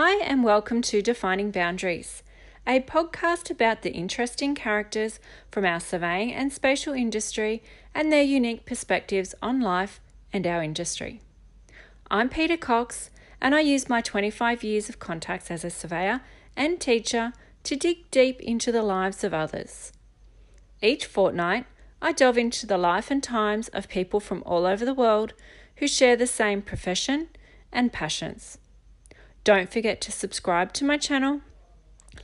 [0.00, 2.22] Hi, and welcome to Defining Boundaries,
[2.64, 5.18] a podcast about the interesting characters
[5.50, 7.64] from our surveying and spatial industry
[7.96, 10.00] and their unique perspectives on life
[10.32, 11.20] and our industry.
[12.12, 16.20] I'm Peter Cox, and I use my 25 years of contacts as a surveyor
[16.54, 17.32] and teacher
[17.64, 19.92] to dig deep into the lives of others.
[20.80, 21.66] Each fortnight,
[22.00, 25.34] I delve into the life and times of people from all over the world
[25.78, 27.30] who share the same profession
[27.72, 28.58] and passions.
[29.48, 31.40] Don't forget to subscribe to my channel,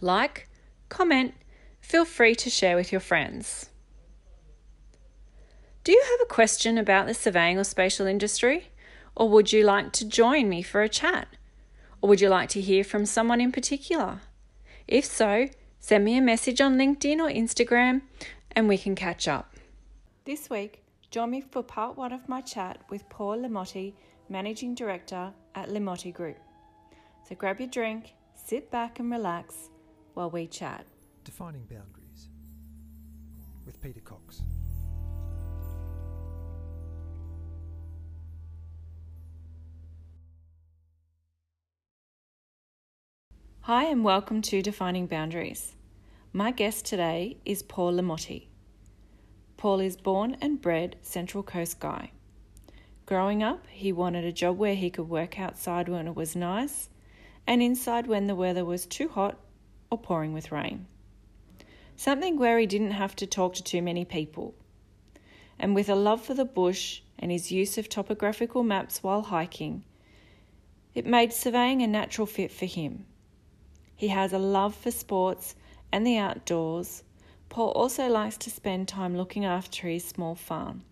[0.03, 0.47] like,
[0.91, 1.33] comment,
[1.81, 3.71] feel free to share with your friends.
[5.85, 8.73] Do you have a question about the surveying or spatial industry?
[9.17, 11.29] Or would you like to join me for a chat?
[12.03, 14.21] Or would you like to hear from someone in particular?
[14.87, 15.49] If so,
[15.81, 18.03] send me a message on LinkedIn or Instagram
[18.53, 19.57] and we can catch up.
[20.27, 23.95] This week, join me for part one of my chat with Paul Le Mottee,
[24.29, 26.37] Managing Director at Le Mottee Group.
[27.27, 29.71] So grab your drink, sit back and relax
[30.13, 30.85] while we chat.
[31.25, 32.29] Defining Boundaries
[33.65, 34.43] with Peter Cox.
[43.63, 45.77] Hi, and welcome to Defining Boundaries.
[46.35, 48.49] My guest today is Paul Le Mottee.
[49.57, 52.11] Paul is born and bred Central Coast guy.
[53.07, 56.91] Growing up, he wanted a job where he could work outside when it was nice
[57.47, 59.39] and inside when the weather was too hot
[59.91, 60.87] or pouring with rain.
[61.97, 64.55] Something where he didn't have to talk to too many people.
[65.59, 69.85] And with a love for the bush and his use of topographical maps while hiking,
[70.95, 73.07] it made surveying a natural fit for him.
[73.97, 75.55] He has a love for sports
[75.93, 77.05] and the outdoors.
[77.49, 80.83] Paul also likes to spend time looking after his small farm.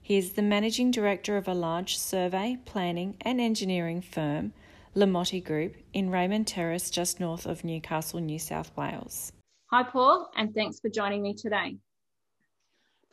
[0.00, 4.52] He is the managing director of a large survey, planning, and engineering firm
[4.96, 9.32] Le Mottee Group in Raymond Terrace, just north of Newcastle, New South Wales.
[9.66, 11.76] Hi, Paul, and thanks for joining me today.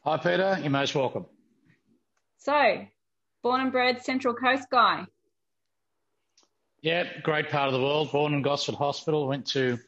[0.04, 0.60] Hi, Peter.
[0.62, 1.26] You're most welcome.
[2.38, 2.86] So,
[3.42, 5.06] born and bred Central Coast guy.
[6.82, 8.12] Yeah, great part of the world.
[8.12, 9.28] Born in Gosford Hospital.
[9.28, 9.80] Went to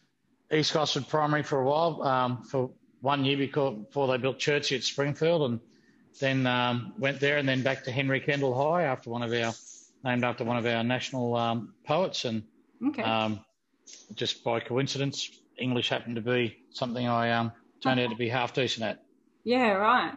[0.52, 4.84] East Gosford Primary for a while, um, for one year before they built Chertsey at
[4.84, 5.60] Springfield, and
[6.20, 9.54] then um, went there and then back to Henry Kendall High after one of our
[10.04, 12.44] named after one of our national um, poets, and
[12.88, 13.04] okay.
[13.04, 13.40] um,
[14.16, 18.54] just by coincidence, English happened to be something I um, turned out to be half
[18.54, 19.04] decent at.
[19.44, 20.14] Yeah, right.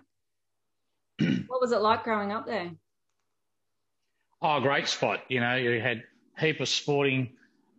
[1.47, 2.71] what was it like growing up there?
[4.43, 5.21] Oh, great spot.
[5.29, 6.05] You know, you had
[6.39, 7.31] heap of sporting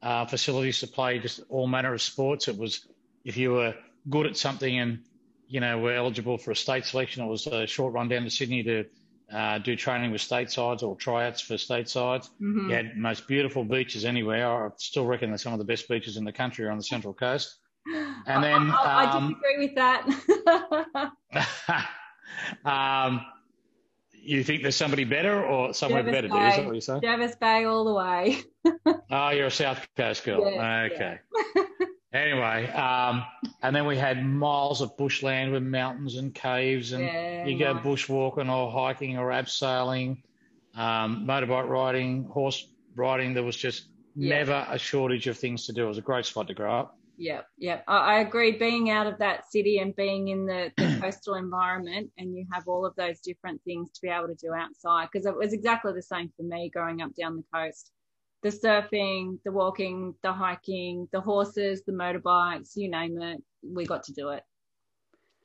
[0.02, 2.48] uh, facilities to play just all manner of sports.
[2.48, 2.88] It was
[3.24, 3.76] if you were
[4.10, 5.00] good at something and
[5.48, 8.30] you know were eligible for a state selection, it was a short run down to
[8.30, 8.86] Sydney to
[9.32, 12.30] uh, do training with state sides or tryouts for state sides.
[12.42, 12.70] Mm-hmm.
[12.70, 14.68] You had most beautiful beaches anywhere.
[14.68, 16.84] I still reckon they're some of the best beaches in the country are on the
[16.84, 17.58] Central Coast.
[17.86, 20.06] And then um, I disagree with that.
[22.66, 23.26] um,
[24.14, 26.30] you think there's somebody better or somewhere Jervis better?
[26.30, 26.50] Bay.
[26.50, 27.00] Is that what you say?
[27.02, 28.44] Jervis Bay all the way.
[29.12, 30.52] oh, you're a South Coast girl.
[30.52, 31.20] Yeah, okay.
[31.56, 31.64] Yeah.
[32.18, 33.24] Anyway, um,
[33.62, 37.74] and then we had miles of bushland with mountains and caves, and yeah, you go
[37.74, 37.84] nice.
[37.84, 40.24] bushwalking or hiking or abseiling,
[40.76, 43.36] um, motorbike riding, horse riding.
[43.36, 44.38] There was just yeah.
[44.38, 45.86] never a shortage of things to do.
[45.86, 46.98] It was a great spot to grow up.
[47.18, 48.54] Yeah, yeah, I, I agree.
[48.54, 52.68] Being out of that city and being in the, the coastal environment, and you have
[52.68, 55.94] all of those different things to be able to do outside, because it was exactly
[55.94, 57.92] the same for me growing up down the coast
[58.50, 64.04] the surfing, the walking, the hiking, the horses, the motorbikes, you name it, we got
[64.04, 64.44] to do it.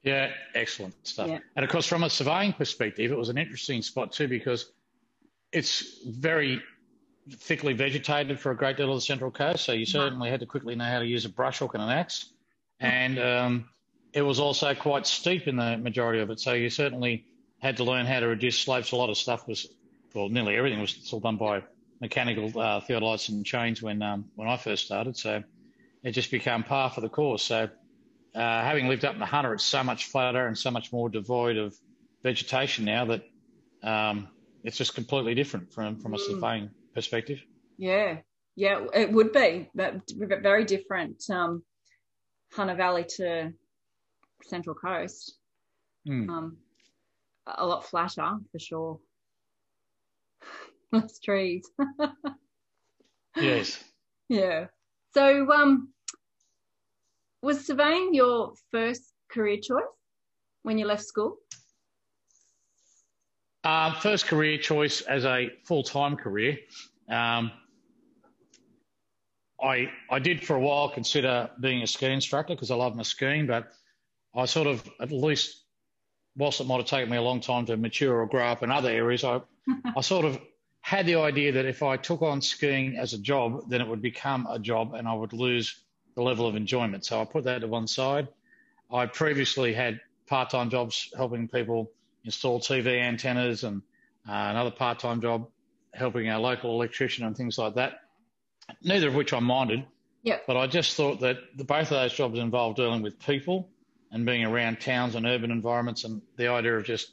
[0.02, 1.28] Yeah, excellent stuff.
[1.28, 1.38] Yeah.
[1.56, 4.72] And of course, from a surveying perspective, it was an interesting spot too because
[5.52, 6.60] it's very
[7.30, 9.64] thickly vegetated for a great deal of the Central Coast.
[9.64, 11.90] So you certainly had to quickly know how to use a brush hook and an
[11.90, 12.32] axe.
[12.80, 13.68] And um,
[14.12, 16.40] it was also quite steep in the majority of it.
[16.40, 17.26] So you certainly
[17.60, 18.90] had to learn how to reduce slopes.
[18.90, 19.68] A lot of stuff was,
[20.14, 21.62] well, nearly everything was still done by
[22.02, 25.16] mechanical uh, theodolites and chains when um, when I first started.
[25.16, 25.42] So
[26.02, 27.44] it just became par for the course.
[27.44, 27.70] So
[28.34, 31.08] uh, having lived up in the Hunter, it's so much flatter and so much more
[31.08, 31.74] devoid of
[32.22, 33.22] vegetation now that
[33.82, 34.28] um,
[34.64, 36.26] it's just completely different from from a mm.
[36.26, 37.40] surveying perspective.
[37.78, 38.18] Yeah,
[38.56, 41.22] yeah, it would be, but very different.
[41.30, 41.62] Um,
[42.52, 43.52] Hunter Valley to
[44.42, 45.38] Central Coast.
[46.06, 46.28] Mm.
[46.28, 46.56] Um,
[47.46, 49.00] a lot flatter for sure
[50.92, 51.68] less trees.
[53.36, 53.82] yes.
[54.28, 54.66] Yeah.
[55.14, 55.92] So, um,
[57.42, 59.82] was surveying your first career choice
[60.62, 61.38] when you left school?
[63.64, 66.58] Uh, first career choice as a full time career.
[67.08, 67.52] Um,
[69.62, 73.04] I I did for a while consider being a ski instructor because I love my
[73.04, 73.70] skiing, but
[74.34, 75.64] I sort of at least
[76.36, 78.70] whilst it might have taken me a long time to mature or grow up in
[78.70, 79.40] other areas, I
[79.96, 80.40] I sort of
[80.82, 84.02] had the idea that if I took on skiing as a job, then it would
[84.02, 85.80] become a job and I would lose
[86.16, 87.06] the level of enjoyment.
[87.06, 88.28] So I put that to one side.
[88.92, 91.90] I previously had part-time jobs helping people
[92.24, 93.80] install TV antennas and
[94.28, 95.48] uh, another part-time job
[95.94, 98.00] helping our local electrician and things like that.
[98.82, 99.84] Neither of which I minded.
[100.24, 100.44] Yep.
[100.46, 103.70] But I just thought that the, both of those jobs involved dealing with people
[104.10, 107.12] and being around towns and urban environments, and the idea of just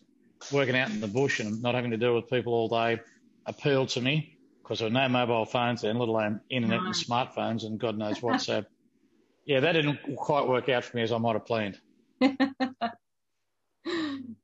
[0.51, 2.99] working out in the bush and not having to deal with people all day
[3.49, 7.63] appealed to me because there were no mobile phones then, let alone internet and smartphones
[7.65, 8.39] and God knows what.
[8.49, 8.63] so,
[9.45, 11.79] yeah, that didn't quite work out for me as I might have planned.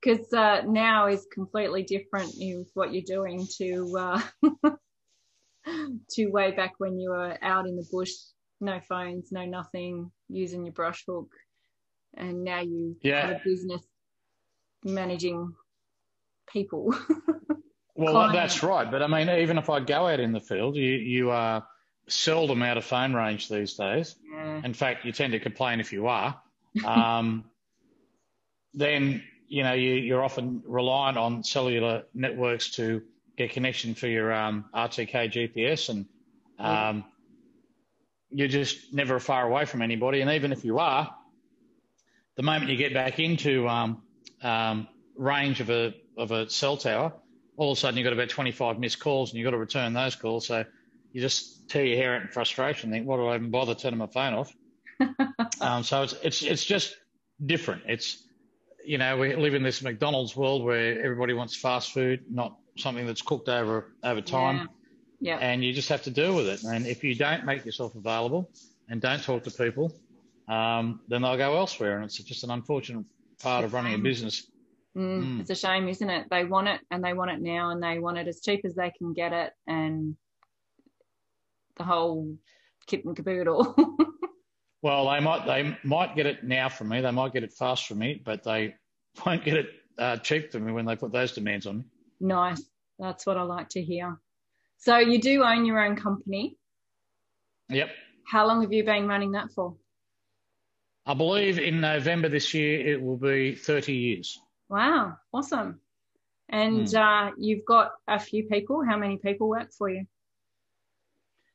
[0.01, 4.21] Because uh, now is completely different with what you're doing to uh,
[6.11, 8.11] to way back when you were out in the bush,
[8.61, 11.29] no phones, no nothing, using your brush hook,
[12.15, 13.27] and now you yeah.
[13.27, 13.81] have a business
[14.83, 15.53] managing
[16.51, 16.93] people.
[17.95, 18.89] Well, that's right.
[18.89, 21.65] But I mean, even if I go out in the field, you you are
[22.07, 24.15] seldom out of phone range these days.
[24.31, 24.61] Yeah.
[24.63, 26.39] In fact, you tend to complain if you are.
[26.85, 27.45] Um,
[28.73, 33.01] then you know you, you're often reliant on cellular networks to
[33.37, 36.05] get connection for your um, RTK GPS, and
[36.59, 37.05] um,
[38.29, 40.19] you're just never far away from anybody.
[40.19, 41.15] And even if you are,
[42.35, 44.01] the moment you get back into um,
[44.41, 47.13] um range of a of a cell tower,
[47.57, 49.93] all of a sudden you've got about 25 missed calls, and you've got to return
[49.93, 50.47] those calls.
[50.47, 50.65] So
[51.11, 52.91] you just tear your hair out in frustration.
[52.91, 54.53] Think, what do I even bother turning my phone off?
[55.61, 56.95] Um, so it's it's it's just
[57.43, 57.83] different.
[57.87, 58.23] It's
[58.85, 63.05] you know we live in this McDonald's world where everybody wants fast food, not something
[63.07, 64.69] that's cooked over over time.
[65.19, 65.37] Yeah.
[65.37, 66.63] And you just have to deal with it.
[66.63, 68.49] And if you don't make yourself available
[68.89, 69.93] and don't talk to people,
[70.47, 71.95] um, then they'll go elsewhere.
[71.95, 73.05] And it's just an unfortunate
[73.41, 74.47] part of running a business.
[74.97, 75.39] Mm, mm.
[75.41, 76.27] It's a shame, isn't it?
[76.29, 78.75] They want it and they want it now and they want it as cheap as
[78.75, 80.15] they can get it and
[81.77, 82.35] the whole
[82.87, 83.75] kit and caboodle.
[84.81, 87.01] well, they might they might get it now from me.
[87.01, 88.75] They might get it fast from me, but they
[89.25, 91.83] won't get it uh, cheap from me when they put those demands on me.
[92.21, 92.63] Nice.
[92.97, 94.17] That's what I like to hear.
[94.77, 96.57] So you do own your own company.
[97.69, 97.89] Yep.
[98.27, 99.75] How long have you been running that for?
[101.05, 104.39] I believe in November this year it will be 30 years.
[104.69, 105.79] Wow, awesome.
[106.49, 106.95] And mm.
[106.95, 108.83] uh, you've got a few people.
[108.83, 110.05] How many people work for you?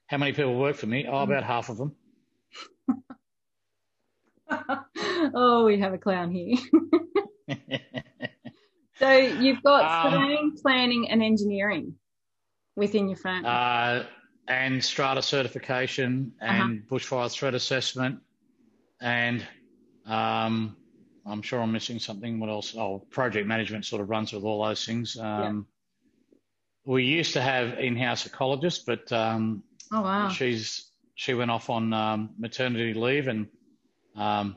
[0.06, 1.06] How many people work for me?
[1.06, 1.24] Oh, mm.
[1.24, 1.94] about half of them.
[5.34, 6.56] oh, we have a clown here.
[8.98, 11.94] so you've got um, surveying, planning, and engineering
[12.76, 13.44] within your firm.
[13.44, 14.02] Uh,
[14.48, 16.96] and strata certification and uh-huh.
[16.96, 18.18] bushfire threat assessment
[19.00, 19.46] and
[20.06, 20.76] um,
[21.26, 22.40] I'm sure I'm missing something.
[22.40, 22.74] What else?
[22.76, 25.16] Oh, project management sort of runs with all those things.
[25.18, 25.66] Um,
[26.86, 26.92] yeah.
[26.92, 29.62] We used to have in-house ecologists, but um,
[29.92, 33.48] oh wow, she's she went off on um, maternity leave and
[34.16, 34.56] um,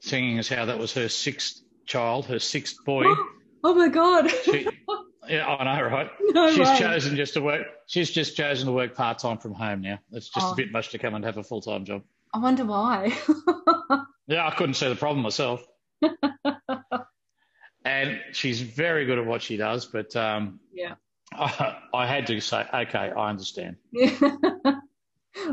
[0.00, 3.04] singing as how that was her sixth child, her sixth boy.
[3.64, 4.30] oh my god.
[4.44, 4.68] She,
[5.28, 6.10] yeah, I know, right?
[6.20, 6.78] No she's way.
[6.78, 7.66] chosen just to work.
[7.88, 9.98] She's just chosen to work part time from home now.
[10.12, 10.52] It's just Oh.
[10.52, 12.02] a bit much to come and have a full time job.
[12.32, 13.12] I wonder why.
[14.30, 15.64] Yeah, I couldn't see the problem myself.
[17.84, 20.94] And she's very good at what she does, but um, yeah.
[21.32, 23.76] I, I had to say, okay, I understand.
[23.92, 24.14] Yeah.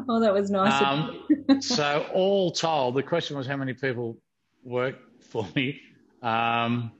[0.09, 0.81] oh, that was nice.
[0.81, 1.25] Um,
[1.61, 4.17] so all told, the question was how many people
[4.63, 5.81] work for me.
[6.21, 6.91] Um,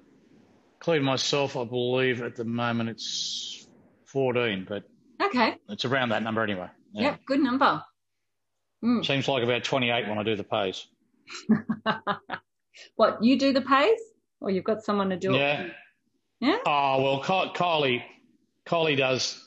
[0.77, 3.67] including myself, I believe at the moment it's
[4.05, 4.83] 14, but
[5.21, 5.55] okay.
[5.69, 6.69] it's around that number anyway.
[6.93, 7.15] Yeah.
[7.25, 7.83] Good number.
[8.83, 9.05] Mm.
[9.05, 10.85] Seems like about 28 when I do the pays.
[12.95, 13.99] What you do the pays,
[14.41, 15.61] or you've got someone to do Yeah.
[15.61, 15.71] it?
[16.41, 16.57] Yeah.
[16.65, 18.03] Oh, well, Kylie,
[18.67, 19.41] Kylie does,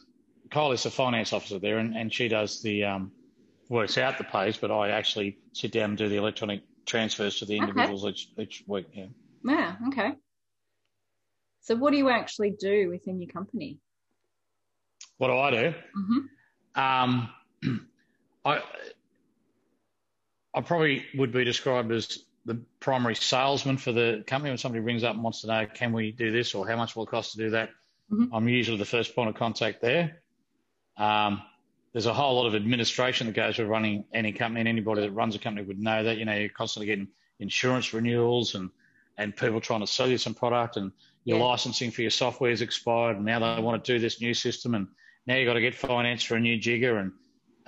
[0.50, 3.12] Kylie's the finance officer there and, and she does the, um,
[3.68, 7.44] works out the pays, but I actually sit down and do the electronic transfers to
[7.44, 7.68] the Okay.
[7.68, 8.86] individuals each, each week.
[8.92, 9.06] Yeah.
[9.44, 9.76] Yeah.
[9.88, 10.12] Okay.
[11.60, 13.78] So, what do you actually do within your company?
[15.18, 15.74] What do I do?
[15.94, 16.18] hmm
[16.80, 17.28] Um,
[18.44, 18.62] I,
[20.54, 24.50] I probably would be described as the primary salesman for the company.
[24.50, 26.96] When somebody rings up and wants to know, can we do this or how much
[26.96, 27.70] will it cost to do that?
[28.10, 28.30] Mhm.
[28.32, 30.22] I'm usually the first point of contact there.
[30.96, 31.42] Um,
[31.92, 35.10] there's a whole lot of administration that goes with running any company, and anybody that
[35.12, 36.18] runs a company would know that.
[36.18, 38.70] You know, you're constantly getting insurance renewals and
[39.16, 40.92] and people trying to sell you some product, and
[41.24, 41.44] your Yeah.
[41.44, 44.86] licensing for your software's expired, and now they want to do this new system, and
[45.26, 47.12] now you've got to get finance for a new jigger, and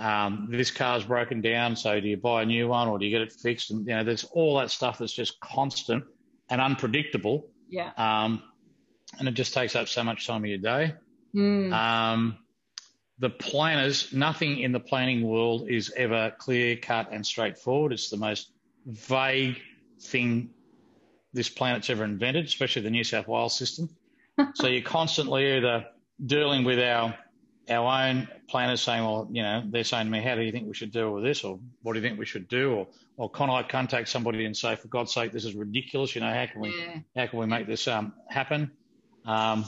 [0.00, 3.10] um, this car's broken down, so do you buy a new one or do you
[3.10, 3.70] get it fixed?
[3.70, 6.04] And you know, there's all that stuff that's just constant
[6.48, 7.48] and unpredictable.
[7.68, 7.92] Yeah.
[7.96, 8.42] Um,
[9.18, 10.94] and it just takes up so much time of your day.
[11.34, 11.72] Mm.
[11.72, 12.38] Um,
[13.18, 17.92] the planners, nothing in the planning world is ever clear cut and straightforward.
[17.92, 18.50] It's the most
[18.86, 19.60] vague
[20.00, 20.50] thing
[21.34, 23.90] this planet's ever invented, especially the New South Wales system.
[24.54, 25.84] so you're constantly either
[26.24, 27.14] dealing with our
[27.68, 30.66] our own planners saying, well, you know, they're saying to me, how do you think
[30.66, 31.44] we should deal with this?
[31.44, 32.72] Or what do you think we should do?
[32.72, 32.86] Or,
[33.16, 36.14] or can I contact somebody and say, for God's sake, this is ridiculous.
[36.14, 37.00] You know, how can we, Yeah.
[37.16, 38.72] how can we make this um, happen?
[39.24, 39.64] Um,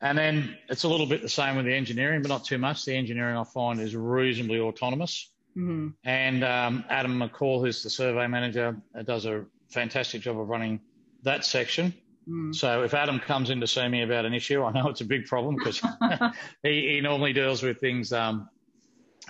[0.00, 2.84] and then it's a little bit the same with the engineering, but not too much.
[2.84, 5.32] The engineering I find is reasonably autonomous.
[5.54, 10.48] hmm And um, Adam McCall, who's the survey manager, uh, does a fantastic job of
[10.48, 10.80] running
[11.22, 11.92] that section.
[12.28, 12.54] Mm.
[12.54, 15.04] So if Adam comes in to see me about an issue, I know it's a
[15.06, 15.80] big problem because
[16.62, 18.48] he, he normally deals with things um,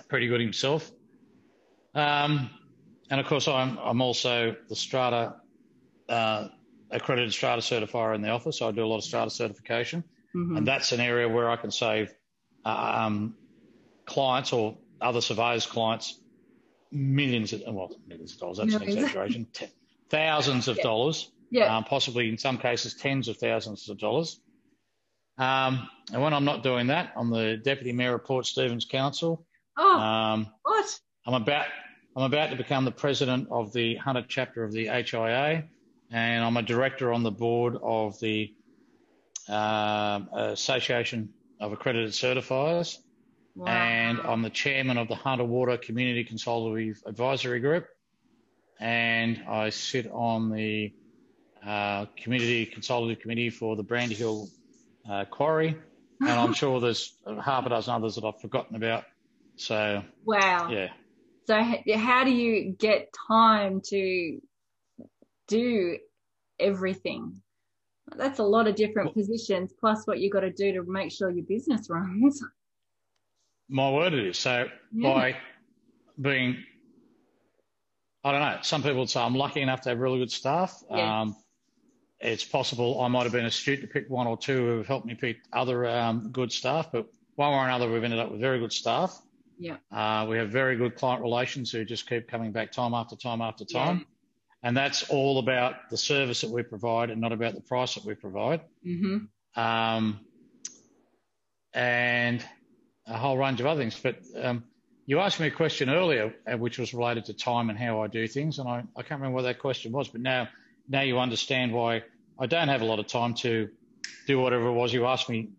[0.09, 0.91] pretty good himself.
[1.95, 2.51] Um,
[3.11, 5.37] and of course, I'm, I'm also the Strata
[6.09, 6.49] uh,
[6.91, 8.59] accredited Strata certifier in the office.
[8.59, 10.05] So I do a lot of Strata certification,
[10.35, 10.59] Mhm.
[10.59, 12.13] and that's an area where I can save
[12.65, 13.37] um,
[14.07, 16.21] clients or other surveyors' clients
[16.93, 18.59] millions of well millions of dollars.
[18.59, 19.47] That's an exaggeration.
[19.53, 19.67] T-
[20.11, 20.83] thousands of Yeah.
[20.83, 21.77] dollars Yeah.
[21.77, 24.41] um, possibly in some cases tens of thousands of dollars.
[25.39, 29.47] Um, and when I'm not doing that, I'm the deputy mayor of Port Stephens Council.
[29.77, 31.01] oh, Um, what?
[31.27, 31.67] I'm about
[32.17, 35.65] I'm about to become the president of the Hunter chapter of the HIA,
[36.11, 38.53] and I'm a director on the board of the
[39.49, 41.31] um Association
[41.61, 42.99] of Accredited Certifiers,
[43.55, 43.67] Wow.
[43.69, 47.87] and I'm the chairman of the Hunter Water Community Consultative Advisory Group,
[48.79, 50.93] and I sit on the
[51.67, 54.49] uh, Community Consultative Committee for the Brandy Hill
[55.11, 55.77] uh, Quarry,
[56.21, 59.05] and I'm sure there's half a dozen others that I've forgotten about.
[59.57, 60.71] So wow.
[60.71, 60.89] yeah,
[61.47, 61.63] So
[61.99, 64.41] how do you get time to
[65.49, 65.99] do
[66.59, 67.41] everything?
[68.17, 71.31] That's a lot of different positions, plus what you've got to do to make sure
[71.31, 72.43] your business runs.
[73.69, 74.39] my word it is.
[74.39, 75.13] So Yeah.
[75.13, 75.37] by
[76.21, 76.57] being,
[78.25, 80.83] I don't know, some people would say I'm lucky enough to have really good staff.
[80.91, 81.21] Yeah.
[81.21, 81.37] Um,
[82.21, 85.07] it's possible I might have been astute to pick one or two who have helped
[85.07, 88.41] me pick other um, good staff, but one way or another, we've ended up with
[88.41, 89.19] very good staff.
[89.59, 89.77] Yeah.
[89.91, 93.41] Uh, we have very good client relations who just keep coming back time after time
[93.41, 93.85] after Yeah.
[93.85, 94.07] time.
[94.63, 98.05] And that's all about the service that we provide and not about the price that
[98.05, 98.61] we provide.
[98.87, 99.61] Mm-hmm.
[99.61, 100.21] Um,
[101.73, 102.45] and
[103.07, 103.99] a whole range of other things.
[103.99, 104.65] But um,
[105.07, 108.07] you asked me a question earlier, uh, which was related to time and how I
[108.07, 108.59] do things.
[108.59, 110.49] And I, I can't remember what that question was, but now,
[110.91, 112.03] now you understand why
[112.39, 113.69] I don't have a lot of time to
[114.27, 115.51] do whatever it was you asked me.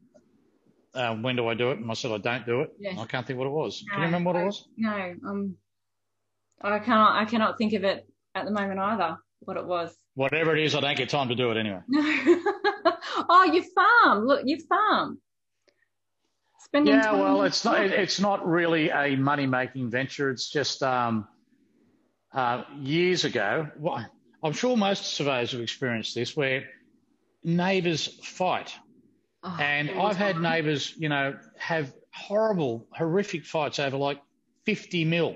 [0.94, 1.80] Uh, when do I do it?
[1.80, 2.74] And I said I don't do it.
[2.78, 3.00] Yeah.
[3.00, 3.84] I can't think what it was.
[3.90, 4.68] Can you remember what I- it was?
[4.78, 5.56] No, um,
[6.62, 7.16] I cannot.
[7.16, 9.18] I cannot think of it at the moment either.
[9.40, 9.96] What it was?
[10.16, 11.80] Whatever it is, I don't get time to do it anyway.
[11.88, 12.02] No.
[13.30, 14.26] oh, you farm.
[14.28, 15.20] Look, you farm.
[16.60, 17.78] Spending Yeah, well, it's not.
[17.78, 17.92] farm.
[17.92, 20.30] It's not really a money-making venture.
[20.30, 21.28] It's just um,
[22.34, 23.70] uh, years ago.
[23.80, 24.06] Well,
[24.44, 26.64] I'm sure most surveyors have experienced this, where
[27.44, 28.74] neighbours fight,
[29.44, 34.22] Oh, and I've had neighbours, you know, have horrible, horrific fights over like
[34.66, 35.36] 50 mil,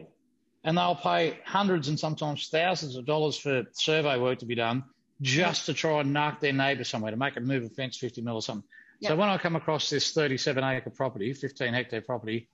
[0.63, 4.83] and they'll pay hundreds and sometimes thousands of dollars for survey work to be done
[5.21, 8.21] just to try and knock their neighbour somewhere to make them move a fence 50
[8.21, 8.67] mil or something.
[9.01, 12.49] So when I come across this 37 acre property, 15 hectare property,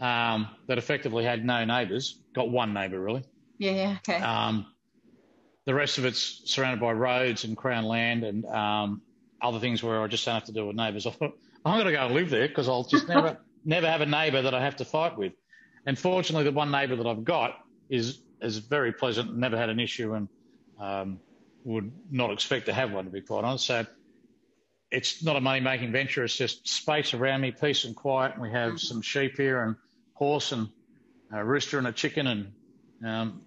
[0.00, 3.24] um, that effectively had no neighbours, got one neighbour really.
[3.58, 4.22] Yeah, yeah, okay.
[4.22, 4.69] Um,
[5.66, 9.02] the rest of it's surrounded by roads and crown land and um,
[9.42, 11.06] other things where I just don't have to deal with neighbours.
[11.06, 11.32] I thought,
[11.64, 14.42] I'm going to go and live there because I'll just never, never have a neighbour
[14.42, 15.32] that I have to fight with.
[15.86, 19.80] And fortunately, the one neighbour that I've got is is very pleasant, never had an
[19.80, 20.28] issue, and
[20.78, 21.20] um,
[21.64, 23.66] would not expect to have one, to be quite honest.
[23.66, 23.86] So
[24.90, 26.24] it's not a money making venture.
[26.24, 28.32] It's just space around me, peace and quiet.
[28.32, 28.80] And we have Mhm.
[28.80, 29.76] some sheep here and
[30.14, 30.68] horse and
[31.32, 32.54] a rooster and a chicken and
[33.04, 33.42] um,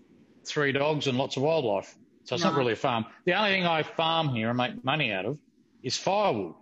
[0.48, 1.96] three dogs and lots of wildlife.
[2.24, 3.06] So it's not really a farm.
[3.26, 5.38] The only thing I farm here and make money out of
[5.82, 6.54] is firewood.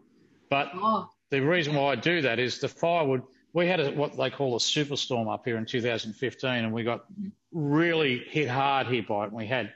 [0.50, 3.22] But oh, the reason why I do that is the firewood.
[3.54, 7.06] We had a, what they call a superstorm up here in 2015, and we got
[7.52, 9.28] really hit hard here by it.
[9.28, 9.72] And we had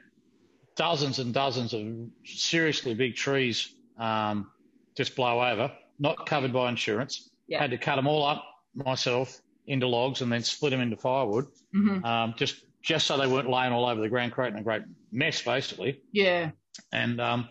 [0.76, 1.86] dozens and dozens of
[2.26, 4.52] seriously big trees um,
[4.96, 7.30] just blow over, not covered by insurance.
[7.48, 7.62] Yeah.
[7.62, 11.46] Had to cut them all up myself into logs and then split them into firewood,
[11.74, 14.84] hmm um, just just so they weren't laying all over the ground, creating a great
[15.12, 16.02] mess, basically.
[16.14, 16.52] yeah.
[16.92, 17.50] And um,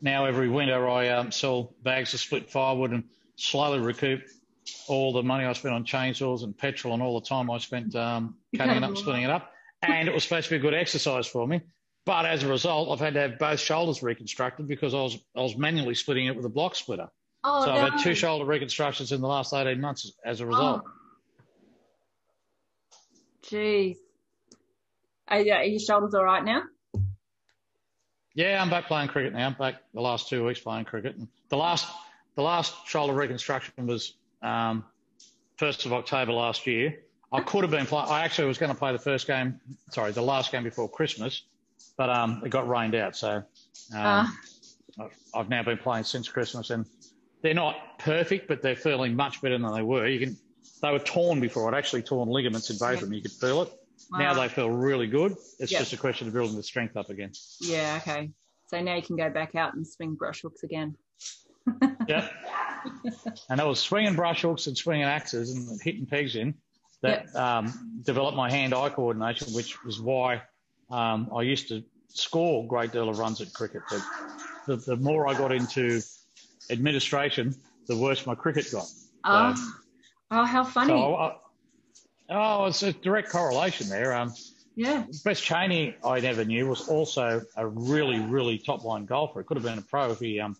[0.00, 3.04] now every winter I um, sell bags of split firewood and
[3.36, 4.22] slowly recoup
[4.88, 7.94] all the money I spent on chainsaws and petrol and all the time I spent
[7.94, 9.52] um, cutting it up, splitting it up.
[9.82, 11.60] And it was supposed to be a good exercise for me.
[12.06, 15.40] But as a result, I've had to have both shoulders reconstructed because I was I
[15.40, 17.08] was manually splitting it with a block splitter.
[17.44, 17.80] Oh, so no.
[17.80, 20.82] I've had two shoulder reconstructions in the last 18 months as a result.
[20.84, 20.90] Oh.
[23.46, 23.96] Jeez.
[25.28, 26.62] Are, are your shoulders all right now?
[28.34, 29.46] Yeah, I'm back playing cricket now.
[29.46, 31.16] I'm back the last two weeks playing cricket.
[31.16, 31.86] And the last
[32.34, 34.84] the last shoulder reconstruction was um,
[35.58, 36.98] 1st of October last year.
[37.32, 38.08] I could have been playing.
[38.08, 41.42] I actually was going to play the first game, sorry, the last game before Christmas,
[41.96, 43.16] but um, it got rained out.
[43.16, 43.44] So um.
[43.96, 46.86] I've- I've now been playing since Christmas, and
[47.42, 50.06] they're not perfect, but they're feeling much better than they were.
[50.06, 50.36] You can,
[50.82, 51.66] they were torn before.
[51.74, 53.12] I'd actually torn ligaments in both of them.
[53.12, 53.72] You could feel it.
[54.10, 55.32] Now they feel really good.
[55.58, 55.80] It's Yeah.
[55.80, 57.32] just a question of building the strength up again.
[57.60, 58.30] Yeah, okay.
[58.68, 60.96] So now you can go back out and swing brush hooks again.
[62.08, 62.28] Yeah.
[63.48, 66.54] and I was swinging brush hooks and swinging axes and hitting pegs in
[67.00, 70.42] that um, developed my hand-eye coordination, which was why
[70.90, 73.82] um, I used to score a great deal of runs at cricket.
[73.90, 74.02] But
[74.66, 76.02] the, the more I got into
[76.70, 77.54] administration,
[77.86, 78.86] the worse my cricket got.
[79.24, 79.54] Oh,
[80.30, 80.88] oh how funny.
[80.88, 81.36] So I,
[82.30, 84.14] oh, it's a direct correlation there.
[84.14, 84.32] Um,
[84.76, 85.04] yeah.
[85.24, 89.40] Best Cheney, I never knew, was also a really, really top line golfer.
[89.40, 90.56] It could have been a pro if he um,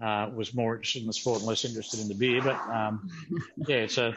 [0.00, 2.40] uh, was more interested in the sport and less interested in the beer.
[2.42, 3.10] But um,
[3.56, 4.14] yeah, so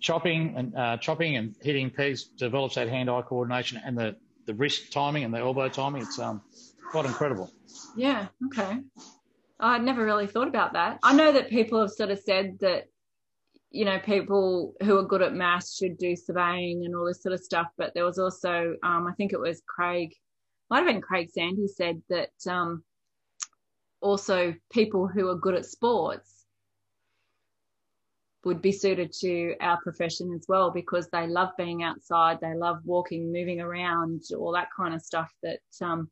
[0.00, 4.92] chopping and uh, chopping and hitting pegs develops that hand-eye coordination and the, the wrist
[4.92, 6.02] timing and the elbow timing.
[6.02, 6.42] It's um,
[6.90, 7.50] quite incredible.
[7.96, 8.80] Yeah, okay.
[9.58, 10.98] I'd never really thought about that.
[11.02, 12.88] I know that people have sort of said that,
[13.74, 17.32] you know, people who are good at maths should do surveying and all this sort
[17.32, 17.66] of stuff.
[17.76, 20.14] But there was also, um, I think it was Craig,
[20.70, 22.84] might have been Craig Sandy said that um,
[24.00, 26.44] also people who are good at sports
[28.44, 32.78] would be suited to our profession as well because they love being outside, they love
[32.84, 35.32] walking, moving around, all that kind of stuff.
[35.42, 36.08] That um,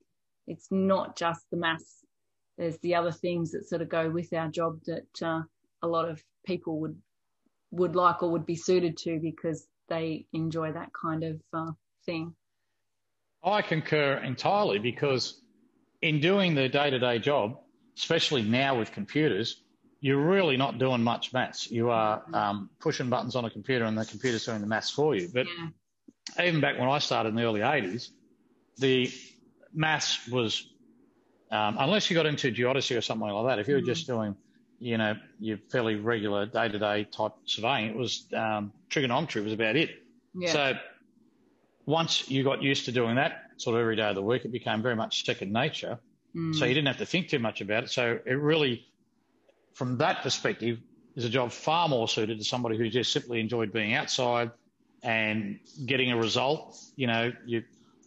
[0.48, 1.98] it's not just the maths.
[2.58, 5.42] There's the other things that sort of go with our job that uh,
[5.80, 7.00] a lot of people would
[7.72, 11.72] would like or would be suited to because they enjoy that kind of uh,
[12.06, 12.34] thing.
[13.42, 15.40] I concur entirely because
[16.00, 17.58] in doing the day-to-day job,
[17.96, 19.62] especially now with computers,
[20.00, 21.70] you're really not doing much maths.
[21.70, 25.14] You are um, pushing buttons on a computer and the computer's doing the maths for
[25.14, 25.28] you.
[25.32, 26.46] But Yeah.
[26.46, 28.10] even back when I started in the early 80s,
[28.78, 29.10] the
[29.72, 30.66] maths was,
[31.50, 34.36] um, unless you got into geodesy or something like that, if you were just doing,
[34.82, 39.90] you know, your fairly regular day-to-day type surveying, it was um, trigonometry was about it.
[40.34, 40.52] Yeah.
[40.52, 40.72] So
[41.86, 44.50] once you got used to doing that sort of every day of the week, it
[44.50, 46.00] became very much second nature.
[46.34, 46.56] Mm.
[46.56, 47.90] So you didn't have to think too much about it.
[47.90, 48.84] So it really,
[49.74, 50.80] from that perspective,
[51.14, 54.50] is a job far more suited to somebody who just simply enjoyed being outside
[55.04, 56.76] and getting a result.
[56.96, 57.62] You know, you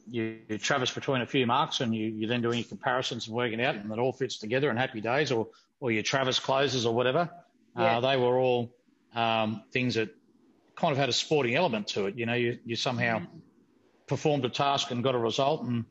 [0.07, 3.35] you, you traverse between a few marks and you, you're then doing your comparisons and
[3.35, 5.47] working out and it all fits together and happy days or,
[5.85, 7.29] or your traverse closes or whatever.
[7.77, 7.97] Yeah.
[7.97, 8.73] Uh, they were all
[9.13, 10.09] um, things that
[10.75, 12.17] kind of had a sporting element to it.
[12.17, 13.27] You know, you, you somehow Mm.
[14.07, 15.85] performed a task and got a result and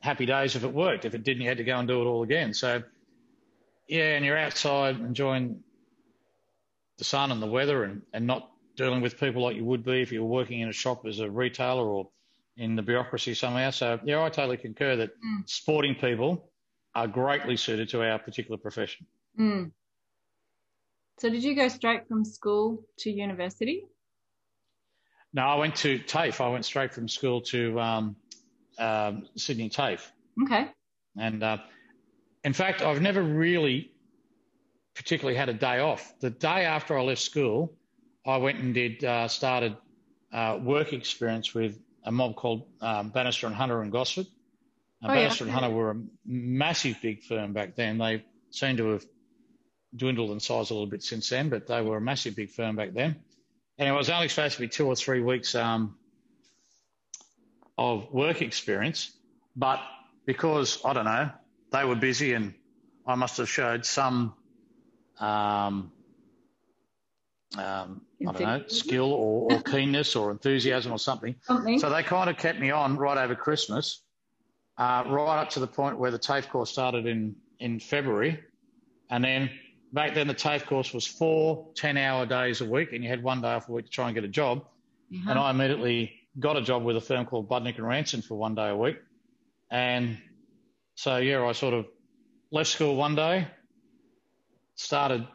[0.00, 1.04] happy days if it worked.
[1.04, 2.54] If it didn't, you had to go and do it all again.
[2.54, 2.82] So,
[3.86, 5.62] yeah, and you're outside enjoying
[6.96, 10.00] the sun and the weather and, and not dealing with people like you would be
[10.00, 12.08] if you were working in a shop as a retailer or
[12.56, 13.68] in the bureaucracy somehow.
[13.70, 15.46] So, yeah, I totally concur that Mm.
[15.46, 16.48] sporting people
[16.94, 19.06] are greatly suited to our particular profession.
[19.38, 19.70] Mm.
[21.18, 23.84] So did you go straight from school to university?
[25.32, 26.40] No, I went to TAFE.
[26.40, 28.16] I went straight from school to um,
[28.78, 30.10] um, Sydney TAFE.
[30.42, 30.68] Okay.
[31.16, 31.58] And uh,
[32.44, 33.92] in fact, I've never really
[34.94, 36.12] particularly had a day off.
[36.20, 37.72] The day after I left school,
[38.26, 39.76] I went and did uh, started
[40.32, 44.26] uh, work experience with a mob called um, Bannister and Hunter in Gosford.
[45.02, 45.34] Oh, yeah.
[45.40, 47.98] And Hunter were a massive big firm back then.
[47.98, 49.04] They seem to have
[49.94, 52.76] dwindled in size a little bit since then, but they were a massive big firm
[52.76, 53.16] back then.
[53.78, 55.96] And it was only supposed to be two or three weeks um,
[57.76, 59.10] of work experience,
[59.56, 59.80] but
[60.24, 61.30] because I don't know,
[61.72, 62.54] they were busy and
[63.06, 64.34] I must have showed some,
[65.18, 65.90] um,
[67.58, 71.34] um, I don't know, skill or, or keenness or enthusiasm or something.
[71.42, 71.78] Something.
[71.80, 74.01] So they kind of kept me on right over Christmas,
[74.78, 78.40] uh, right up to the point where the TAFE course started in, in February.
[79.10, 79.50] And then
[79.92, 83.22] back then the TAFE course was four 10 hour days a week and you had
[83.22, 84.64] one day off a week to try and get a job.
[85.14, 85.30] Uh-huh.
[85.30, 88.54] And I immediately got a job with a firm called Budnick and Ranson for one
[88.54, 88.96] day a week.
[89.70, 90.18] And
[90.94, 91.86] so, yeah, I sort of
[92.50, 93.48] left school one day,
[94.74, 95.26] started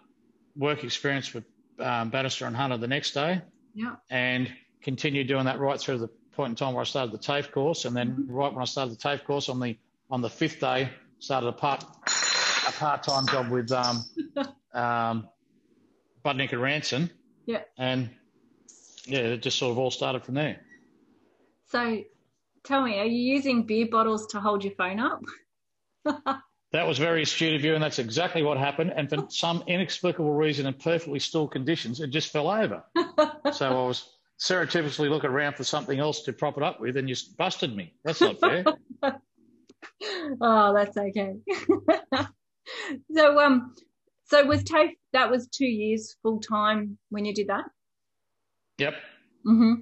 [0.55, 1.43] work experience with
[1.79, 3.41] um, Bannister and Hunter the next day.
[3.73, 3.95] Yeah.
[4.09, 7.51] And continued doing that right through the point in time where I started the TAFE
[7.51, 9.75] course, and then right when I started the TAFE course on the
[10.09, 14.05] on the fifth day, started a part a part time job with um,
[14.73, 15.27] um,
[16.23, 17.09] Budnick and Ranson.
[17.45, 17.63] Yeah.
[17.77, 18.09] And
[19.05, 20.61] yeah, it just sort of all started from there.
[21.71, 22.03] So
[22.63, 25.23] tell me, are you using beer bottles to hold your phone up?
[26.73, 28.91] That was very astute of you, and that's exactly what happened.
[28.93, 32.83] And for some inexplicable reason, in perfectly still conditions, it just fell over.
[33.53, 37.09] so I was surreptitiously looking around for something else to prop it up with, and
[37.09, 37.93] you busted me.
[38.03, 38.63] That's not fair.
[40.41, 41.35] oh, that's okay.
[43.15, 43.73] so um
[44.25, 47.65] so was TAFE that was two years full time when you did that?
[48.77, 48.93] yep.
[49.45, 49.73] Mm-hmm.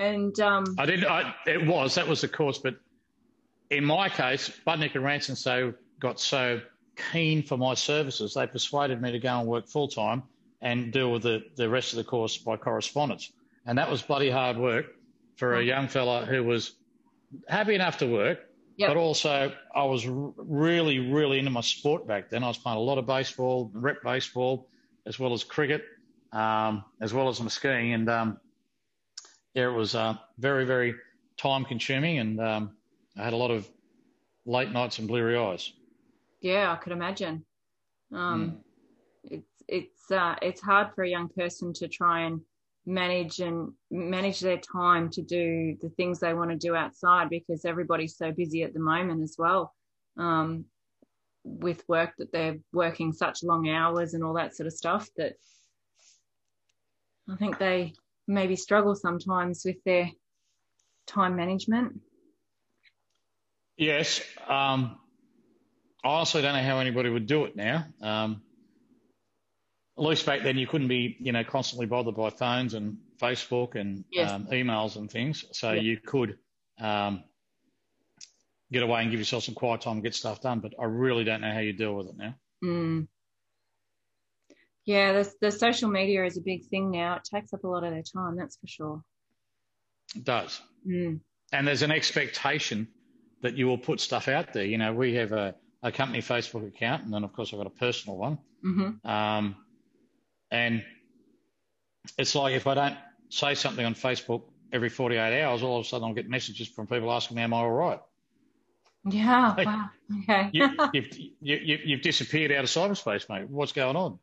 [0.00, 1.04] And um I did.
[1.04, 2.76] I, it was that was the course, but
[3.70, 6.60] in my case, Budnick and Ranson so got so
[7.12, 10.22] keen for my services, they persuaded me to go and work full time
[10.60, 13.32] and deal with the, the rest of the course by correspondence.
[13.66, 14.86] And that was bloody hard work
[15.36, 16.72] for a young fella who was
[17.48, 18.40] happy enough to work,
[18.76, 18.90] Yep.
[18.90, 22.44] but also I was really, really into my sport back then.
[22.44, 24.68] I was playing a lot of baseball, rep baseball,
[25.06, 25.82] as well as cricket,
[26.32, 27.92] um, as well as my skiing.
[27.94, 28.38] And um,
[29.54, 30.94] yeah, it was uh, very, very
[31.36, 32.76] time consuming, and um,
[33.16, 33.68] I had a lot of
[34.46, 35.72] late nights and bleary eyes.
[36.40, 37.44] yeah, I could imagine.
[38.14, 38.60] Um
[39.24, 42.40] it's it's uh it's hard for a young person to try and
[42.88, 47.66] manage and manage their time to do the things they want to do outside because
[47.66, 49.74] everybody's so busy at the moment as well
[50.16, 50.64] um,
[51.44, 55.34] with work that they're working such long hours and all that sort of stuff that
[57.30, 57.92] I think they
[58.26, 60.10] maybe struggle sometimes with their
[61.06, 62.00] time management.
[63.76, 64.98] Yes, um,
[66.02, 67.84] I honestly don't know how anybody would do it now.
[68.00, 68.42] Um,
[69.98, 73.74] at least back then, you couldn't be, you know, constantly bothered by phones and Facebook
[73.74, 74.30] and Yes.
[74.30, 75.44] um, emails and things.
[75.52, 75.80] So Yeah.
[75.80, 76.38] you could
[76.80, 77.24] um,
[78.70, 80.60] get away and give yourself some quiet time and get stuff done.
[80.60, 82.34] But I really don't know how you deal with it now.
[82.62, 83.08] Mm.
[84.84, 87.16] Yeah, the, the social media is a big thing now.
[87.16, 89.02] It takes up a lot of their time, that's for sure.
[90.14, 90.60] It does.
[90.86, 91.20] Mm.
[91.52, 92.88] and there's an expectation
[93.42, 94.64] that you will put stuff out there.
[94.64, 97.66] You know, we have a, a company Facebook account, and then of course I've got
[97.66, 98.38] a personal one.
[98.62, 99.56] hmm Um,
[100.50, 100.84] and
[102.16, 102.96] it's like if I don't
[103.30, 106.86] say something on Facebook every 48 hours, all of a sudden I'll get messages from
[106.86, 108.00] people asking me, "Am I all right?"
[109.04, 109.90] Yeah, wow.
[110.22, 110.50] Okay.
[110.52, 113.48] You, you've, you, you, you've disappeared out of cyberspace, mate.
[113.48, 114.18] What's going on?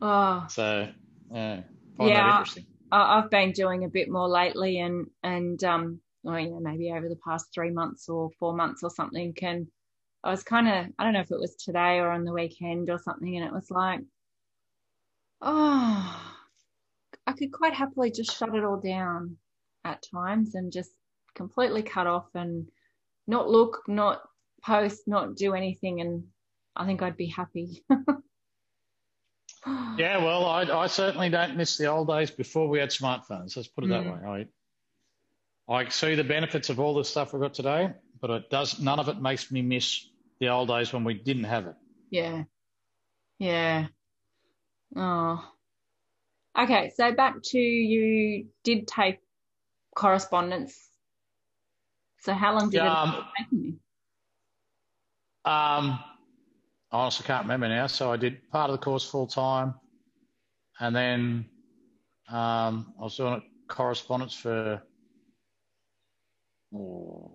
[0.00, 0.88] oh, So,
[1.30, 1.62] yeah,
[1.96, 2.24] find Yeah.
[2.24, 2.66] that interesting.
[2.90, 6.92] I- I've been doing a bit more lately, and and um, well, you know, maybe
[6.92, 9.34] over the past three months or four months or something.
[9.42, 9.66] And
[10.22, 12.90] I was kind of, I don't know if it was today or on the weekend
[12.90, 14.00] or something, and it was like,
[15.42, 16.32] oh,
[17.26, 19.36] I could quite happily just shut it all down
[19.84, 20.90] at times and just
[21.34, 22.68] completely cut off and
[23.26, 24.22] not look, not
[24.64, 26.24] post, not do anything, and
[26.76, 27.84] I think I'd be happy.
[29.96, 33.54] Yeah, well, I, I certainly don't miss the old days before we had smartphones.
[33.56, 34.22] Let's put it that Mm.
[34.24, 34.48] way.
[35.68, 38.80] I, I see the benefits of all the stuff we've got today, but it does
[38.80, 40.08] none of it makes me miss
[40.40, 41.76] the old days when we didn't have it.
[42.10, 42.42] Yeah.
[43.38, 43.86] Yeah.
[44.96, 45.52] Oh.
[46.58, 49.20] Okay, so back to you did take
[49.94, 50.76] correspondence.
[52.20, 53.68] So how long did Yeah, it um, take you?
[55.44, 55.98] Um,
[56.92, 57.86] I honestly can't remember now.
[57.86, 59.74] So I did part of the course full time,
[60.78, 61.46] and then
[62.28, 64.82] um, I was doing correspondence for.
[66.74, 67.32] Oh,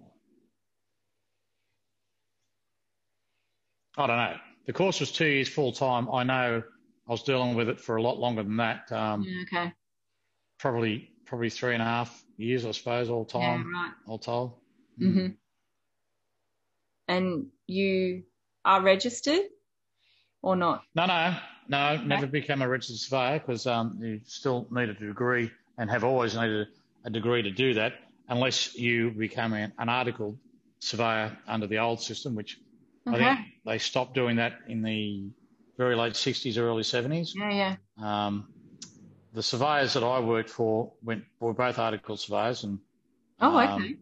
[3.98, 4.36] I don't know.
[4.68, 6.10] The course was two years full time.
[6.12, 6.64] I know
[7.08, 8.92] I was dealing with it for a lot longer than that.
[8.92, 9.74] Um, Yeah, okay.
[10.60, 13.92] Probably, probably three and a half years, I suppose, all Yeah, time, right.
[14.08, 14.60] all told.
[14.98, 15.28] hmm
[17.08, 18.24] And you
[18.66, 19.46] are registered
[20.42, 20.84] or not?
[20.96, 21.38] No, no,
[21.70, 26.04] no, never became a registered surveyor because um, you still need a degree and have
[26.04, 26.68] always needed
[27.06, 27.94] a degree to do that,
[28.28, 30.38] unless you become an, an articled
[30.80, 32.58] surveyor under the old system, which
[33.08, 35.30] I think they stopped doing that in the
[35.78, 37.30] very late 60s, early 70s.
[37.36, 38.28] Yeah, yeah.
[38.28, 38.48] Um,
[39.34, 42.80] the surveyors that I worked for went were both article surveyors, and
[43.40, 43.96] Oh, um, okay.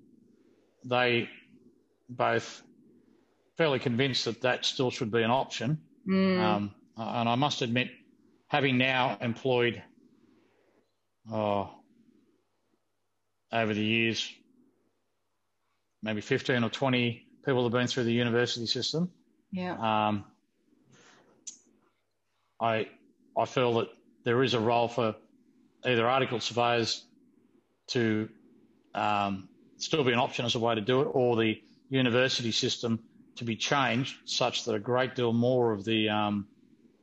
[0.85, 1.29] they
[2.09, 2.63] both
[3.57, 5.81] fairly convinced that that still should be an option.
[6.07, 7.89] Mm, Um, and I must admit,
[8.47, 9.83] having now employed
[11.31, 11.69] oh,
[13.51, 14.31] over the years,
[16.01, 19.11] maybe 15 or 20 people have been through the university system,
[19.51, 20.07] yeah.
[20.07, 20.25] um,
[22.65, 22.87] I
[23.37, 23.89] I feel that
[24.23, 25.15] there is a role for
[25.83, 27.05] either article surveyors
[27.87, 28.29] to
[28.93, 32.99] um, still be an option as a way to do it, or the university system
[33.35, 36.47] to be changed such that a great deal more of the um,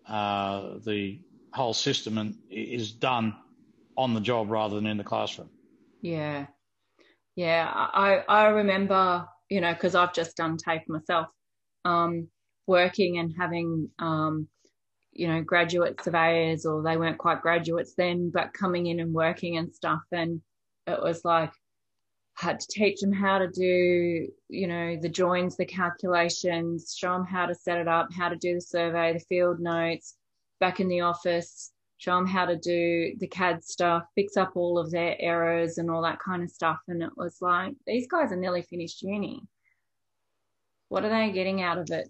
[0.09, 1.20] uh, the
[1.53, 3.37] whole system and is done
[3.96, 5.51] on the job rather than in the classroom.
[6.01, 6.46] Yeah,
[7.37, 7.70] yeah.
[7.72, 11.29] I I remember, you know, because I've just done TAFE myself,
[11.85, 12.29] um,
[12.66, 14.48] working and having, um,
[15.12, 19.57] you know, graduate surveyors, or they weren't quite graduates then, but coming in and working
[19.57, 20.40] and stuff, and
[20.87, 21.53] it was like
[22.35, 27.27] had to teach them how to do, you know, the joins, the calculations, show them
[27.27, 30.16] how to set it up, how to do the survey, the field notes,
[30.59, 34.79] back in the office, show them how to do the CAD stuff, fix up all
[34.79, 36.79] of their errors and all that kind of stuff.
[36.88, 39.42] And it was like, these guys are nearly finished uni.
[40.88, 42.09] What are they getting out of it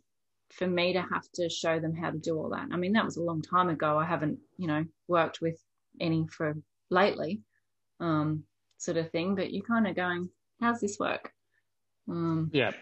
[0.59, 2.69] for me to have to show them how to do all that?
[2.73, 3.99] I mean, that was a long time ago.
[3.99, 5.59] I haven't, you know, worked with
[6.01, 6.55] any for
[6.91, 7.41] lately.
[8.01, 8.45] Um,
[8.79, 10.29] sort of thing, but you're kind of going,
[10.61, 11.33] how's this work?
[12.09, 12.73] Um, yeah,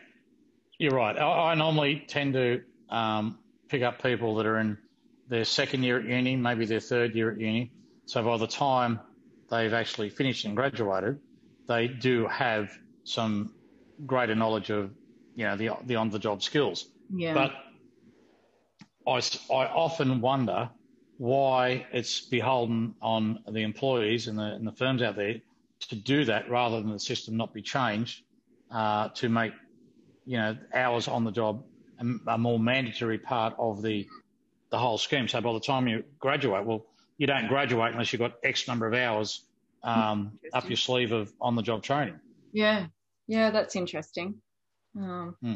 [0.78, 1.16] you're right.
[1.16, 4.78] I, I normally tend to um, pick up people that are in
[5.28, 7.70] their second year at uni, maybe their third year at uni.
[8.06, 8.98] So by the time
[9.50, 11.20] they've actually finished and graduated,
[11.68, 12.70] they do have
[13.04, 13.52] some
[14.06, 14.90] greater knowledge of,
[15.35, 16.88] you know, the, the on-the-job skills.
[17.12, 17.35] Yeah.
[17.35, 17.53] But
[19.07, 19.18] I,
[19.53, 20.70] I often wonder
[21.18, 25.37] why it's beholden on the employees and the, and the firms out there
[25.81, 28.23] to do that rather than the system not be changed
[28.70, 29.53] uh, to make
[30.25, 31.64] you know hours on the job
[31.99, 34.07] a, a, more mandatory part of the
[34.70, 35.27] the whole scheme.
[35.29, 36.87] So by the time you graduate, well,
[37.18, 39.44] you don't graduate unless you've got X number of hours
[39.83, 42.20] um, up your sleeve of on the job training.
[42.53, 42.87] Yeah,
[43.27, 44.37] yeah, that's interesting.
[44.96, 45.55] Um, hmm.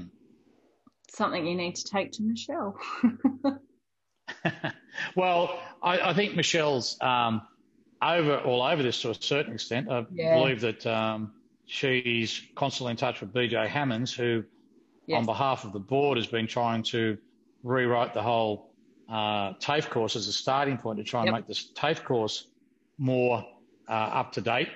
[1.14, 2.76] Something you need to take to Michelle.
[5.16, 7.42] well, I, I, think Michelle's um,
[8.02, 9.88] over all over this to a certain extent.
[9.88, 10.34] I yeah.
[10.34, 11.32] believe that um,
[11.66, 14.42] she's constantly in touch with BJ Hammonds, who,
[15.06, 15.18] yes.
[15.18, 17.16] on behalf of the board, has been trying to
[17.62, 18.72] rewrite the whole
[19.08, 21.34] uh, TAFE course as a starting point to try and yep.
[21.34, 22.48] make this TAFE course
[22.98, 23.46] more
[23.88, 24.68] uh, up to date.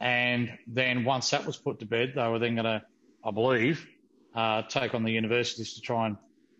[0.00, 2.82] And then once that was put to bed, they were then going to,
[3.24, 3.86] I believe,
[4.36, 6.16] uh, take on the universities to try and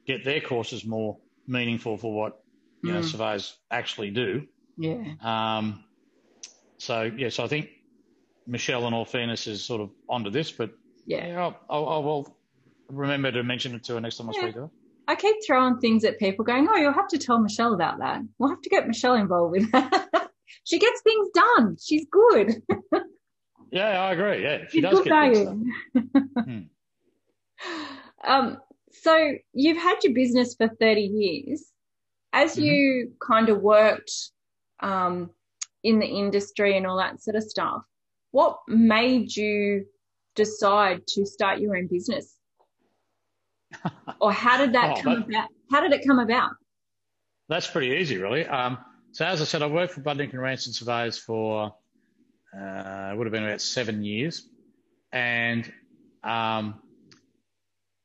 [0.06, 2.42] get their courses more meaningful for what
[2.82, 2.94] you mm.
[2.94, 4.46] know surveyors actually do.
[4.78, 5.04] Yeah.
[5.20, 5.84] Um,
[6.78, 7.70] so yes, I think
[8.46, 10.70] Michelle, in all fairness, is sort of onto this, but
[11.06, 12.36] yeah, yeah I'll, I'll, I'll,
[12.88, 14.70] remember to mention it to her next time I speak to her.
[15.08, 18.22] I keep throwing things at people, going, "Oh, you'll have to tell Michelle about that.
[18.38, 20.30] We'll have to get Michelle involved with that.
[20.64, 21.76] she gets things done.
[21.82, 22.62] She's good."
[23.70, 24.42] yeah, I agree.
[24.42, 25.72] Yeah, she She's does get things done.
[26.44, 26.60] hmm.
[28.24, 28.59] Um,
[28.92, 31.64] so you've had your business for thirty years.
[32.33, 32.62] As mm-hmm.
[32.62, 34.11] you kind of worked
[34.81, 35.31] um,
[35.83, 37.83] in the industry and all that sort of stuff.
[38.33, 39.87] What made you
[40.35, 42.35] decide to start your own business?
[44.20, 45.48] or how did that oh, come that, about?
[45.70, 46.50] How did it come about?
[47.48, 48.46] That's pretty easy, really.
[48.46, 48.79] Um,
[49.12, 51.74] so as I said, I worked for Budnick and Ranson Surveyors for
[52.55, 54.48] uh, it would have been about seven years,
[55.12, 55.70] and
[56.24, 56.81] um,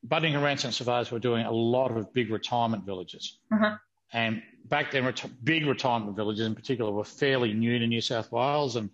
[0.07, 3.37] Budnick and Ranson Surveyors were doing a lot of big retirement villages.
[3.53, 3.77] Uh-huh.
[4.13, 8.75] And back then, big retirement villages in particular were fairly new to New South Wales,
[8.75, 8.89] and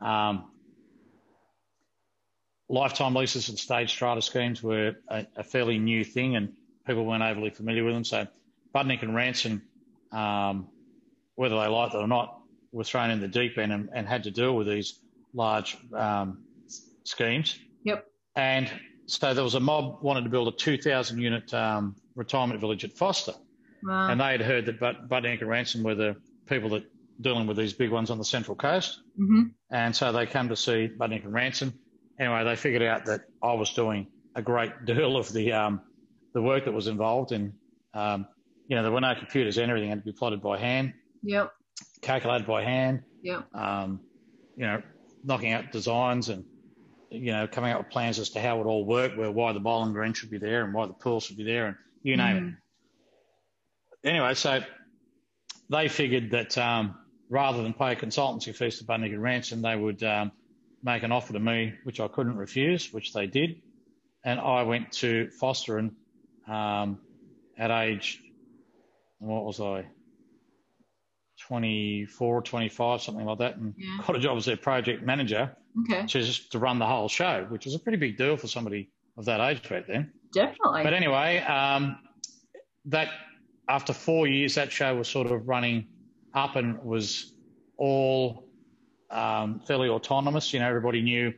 [0.00, 0.50] um,
[2.68, 6.52] lifetime leases and stage strata schemes were a, a, fairly new thing, and
[6.86, 8.04] people weren't overly familiar with them.
[8.04, 8.26] So
[8.74, 9.62] Budnick and Ranson,
[10.12, 10.68] um,
[11.34, 12.40] whether they liked it or not,
[12.72, 15.00] were thrown in the deep end and, and had to deal with these
[15.34, 16.44] large um,
[17.04, 17.58] schemes.
[17.84, 18.06] Yep.
[18.36, 18.70] And
[19.12, 22.92] so there was a mob wanted to build a 2,000 unit um, retirement village at
[22.92, 23.34] Forster,
[23.82, 24.10] Wow.
[24.10, 26.84] And they had heard that Bud, Budnick and Ranson were the people that
[27.20, 29.00] dealing with these big ones on the Central Coast.
[29.18, 29.42] Mm-hmm.
[29.70, 31.72] And so they come to see Budnick and Ranson.
[32.18, 35.80] Anyway, they figured out that I was doing a great deal of the um,
[36.32, 37.52] the work that was involved in,
[37.92, 38.26] um,
[38.66, 40.94] you know, there were no computers and everything had to be plotted by hand.
[41.22, 41.52] Yep.
[42.00, 43.02] Calculated by hand.
[43.22, 43.54] Yep.
[43.54, 44.00] Um,
[44.56, 44.82] you know,
[45.24, 46.44] knocking out designs and,
[47.12, 49.60] you know, coming up with plans as to how it all worked, where why the
[49.60, 52.36] bowling green should be there and why the pool should be there and you name
[52.36, 52.48] mm-hmm.
[52.48, 52.54] it
[54.04, 54.60] anyway, so
[55.70, 56.96] they figured that um,
[57.28, 60.32] rather than pay a consultancy fees to Budnick and Ranson, they would um,
[60.82, 63.62] make an offer to me, which I couldn't refuse, which they did.
[64.24, 65.92] And I went to Forster and
[66.48, 67.00] um,
[67.58, 68.20] at age,
[69.18, 69.86] what was I?
[71.46, 73.98] 24 25, something like that, and yeah.
[74.06, 76.06] got a job as their project manager, okay.
[76.06, 79.24] just to run the whole show, which was a pretty big deal for somebody of
[79.24, 80.12] that age back then.
[80.32, 80.82] Definitely.
[80.84, 81.98] But anyway, um,
[82.86, 83.08] that
[83.68, 85.88] after four years, that show was sort of running
[86.34, 87.32] up and was
[87.76, 88.48] all
[89.10, 90.52] um, fairly autonomous.
[90.52, 91.34] You know, everybody knew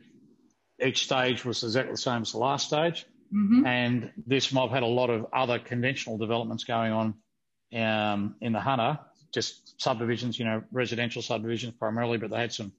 [0.83, 3.05] each stage was exactly the same as the last stage.
[3.33, 3.65] Mm-hmm.
[3.65, 7.15] And this mob had a lot of other conventional developments going on
[7.75, 8.99] um, in the Hunter,
[9.35, 12.71] just subdivisions, you know, residential subdivisions primarily, but they had some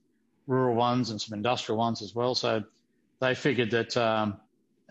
[0.47, 2.35] rural ones and some industrial ones as well.
[2.35, 2.65] So
[3.21, 4.41] they figured that um,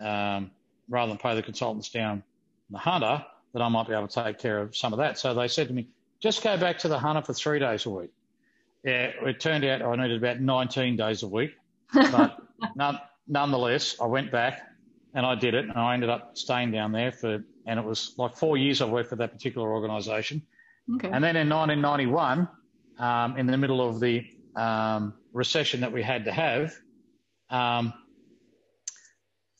[0.00, 0.50] um,
[0.88, 2.22] rather than pay the consultants down
[2.70, 5.18] the Hunter, that I might be able to take care of some of that.
[5.18, 5.88] So they said to me,
[6.20, 8.10] just go back to the Hunter for three days a week.
[8.84, 11.52] Yeah, it turned out I needed about 19 days a week,
[11.92, 12.38] but
[12.76, 14.62] none, nonetheless, I went back
[15.14, 18.14] and I did it, and I ended up staying down there for, and it was
[18.18, 20.42] like four years I worked for that particular organisation.
[20.94, 21.08] Okay.
[21.10, 22.48] And then in 1991,
[22.98, 26.74] um, in the middle of the um, recession that we had to have,
[27.50, 27.92] um,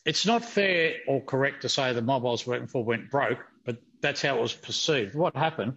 [0.04, 3.38] it's not fair or correct to say the mob I was working for went broke,
[3.64, 5.14] but that's how it was perceived.
[5.14, 5.74] What happened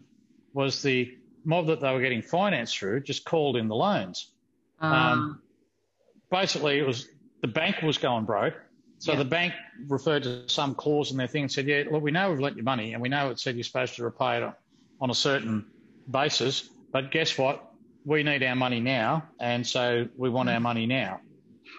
[0.53, 4.31] was the mob that they were getting finance through just called in the loans.
[4.79, 5.41] Um,
[6.31, 7.07] basically, it was
[7.41, 8.55] the bank was going broke
[8.99, 9.19] so yeah.
[9.19, 9.53] the bank
[9.87, 12.57] referred to some clause in their thing and said, yeah, look, we know we've lent
[12.57, 14.43] you money and we know it said you're supposed to repay it
[15.01, 15.65] on a certain
[16.09, 17.65] basis, but guess what?
[18.05, 19.23] We need our money now.
[19.39, 21.21] And so we want our money now.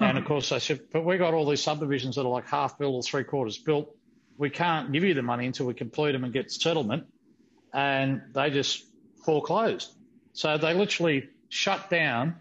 [0.00, 2.78] And of course they said, but we got all these subdivisions that are like half
[2.78, 3.94] built or three quarters built.
[4.38, 7.04] We can't give you the money until we complete them and get settlement.
[7.74, 8.84] And they just
[9.24, 9.92] foreclosed.
[10.32, 12.36] So they literally shut down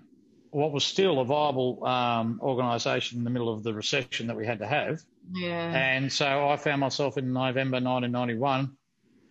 [0.52, 4.46] what was still a viable um, organisation in the middle of the recession that we
[4.46, 5.02] had to have.
[5.32, 5.72] Yeah.
[5.72, 8.72] And so I found myself in November 1991.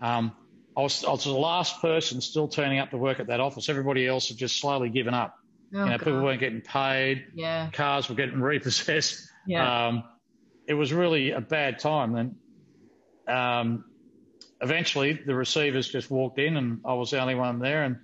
[0.00, 0.32] Um,
[0.78, 3.68] I was, I was the last person still turning up to work at that office.
[3.68, 5.36] Everybody else had just slowly given up.
[5.74, 6.04] Oh, you know, God.
[6.04, 7.26] people weren't getting paid.
[7.34, 7.68] Yeah.
[7.72, 9.28] Cars were getting repossessed.
[9.44, 9.88] Yeah.
[9.88, 10.04] Um,
[10.68, 12.14] it was really a bad time.
[12.14, 12.36] And
[13.26, 13.86] um,
[14.60, 17.82] eventually the receivers just walked in and I was the only one there.
[17.82, 17.96] And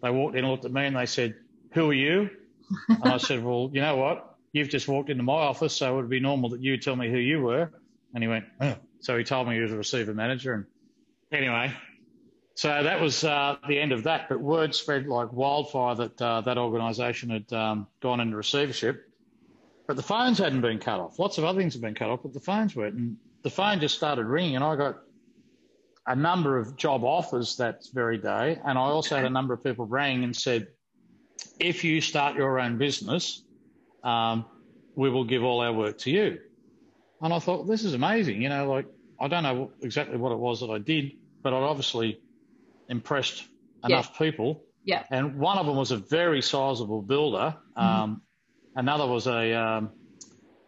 [0.00, 1.34] they walked in and looked at me and they said,
[1.72, 2.30] who are you?
[2.88, 4.36] and I said, well, you know what?
[4.52, 7.10] You've just walked into my office, so it would be normal that you tell me
[7.10, 7.72] who you were.
[8.14, 8.76] And he went, oh.
[9.00, 10.54] so he told me he was a receiver manager.
[10.54, 10.64] And
[11.32, 11.72] anyway,
[12.60, 14.28] so that was uh, the end of that.
[14.28, 19.08] But word spread like wildfire that uh, that organisation had um, gone into receivership.
[19.86, 21.18] But the phones hadn't been cut off.
[21.18, 22.96] Lots of other things had been cut off, but the phones weren't.
[22.96, 24.98] And the phone just started ringing, and I got
[26.06, 28.60] a number of job offers that very day.
[28.62, 30.68] And I also had a number of people rang and said,
[31.58, 33.42] if you start your own business,
[34.04, 34.44] um,
[34.96, 36.38] we will give all our work to you.
[37.22, 38.42] And I thought, this is amazing.
[38.42, 38.84] You know, like,
[39.18, 42.20] I don't know exactly what it was that I did, but I obviously
[42.90, 43.44] impressed
[43.84, 44.18] enough yeah.
[44.18, 44.64] people.
[44.84, 45.04] Yeah.
[45.10, 47.56] And one of them was a very sizable builder.
[47.76, 47.80] Mm-hmm.
[47.80, 48.22] Um,
[48.76, 49.90] another was a um,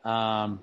[0.05, 0.61] um,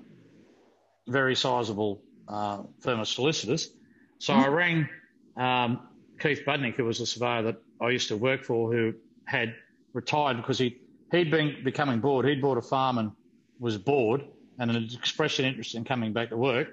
[1.07, 3.69] very sizable uh, firm of solicitors.
[4.17, 4.43] So mm-hmm.
[4.43, 4.89] I rang
[5.37, 5.87] um,
[6.19, 8.93] Keith Budnick, who was a surveyor that I used to work for, who
[9.25, 9.55] had
[9.93, 10.79] retired because he
[11.11, 12.25] he'd been becoming bored.
[12.25, 13.11] He'd bought a farm and
[13.59, 14.23] was bored
[14.59, 16.67] and had expressed an interest in coming back to work.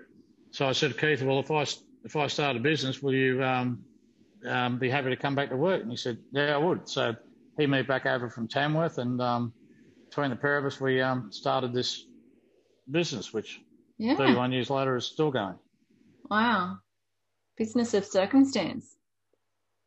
[0.50, 1.64] So I said to Keith, well, if I
[2.04, 3.84] if I start a business, will you um,
[4.46, 5.82] um, be happy to come back to work?
[5.82, 6.88] And he said, yeah, I would.
[6.88, 7.14] So
[7.58, 9.52] he moved back over from Tamworth, and um,
[10.08, 12.04] between the pair of us, we um, started this
[12.90, 13.60] business, which
[13.98, 14.16] yeah.
[14.16, 15.58] 31 years later is still going.
[16.30, 16.78] Wow,
[17.56, 18.96] business of circumstance.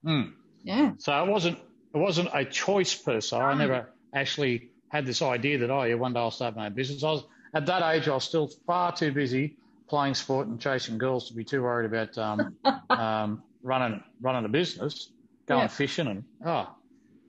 [0.06, 0.34] Mm.
[0.64, 0.92] Yeah.
[0.98, 1.60] So it wasn't
[1.94, 3.38] it wasn't a choice per se.
[3.38, 6.74] I never actually had this idea that, oh, yeah, one day I'll start my own
[6.74, 7.04] business.
[7.04, 10.98] I was, at that age, I was still far too busy playing sport and chasing
[10.98, 12.56] girls to be too worried about um,
[12.90, 15.12] um, running running a business,
[15.48, 15.68] going yeah.
[15.68, 16.76] fishing, and oh.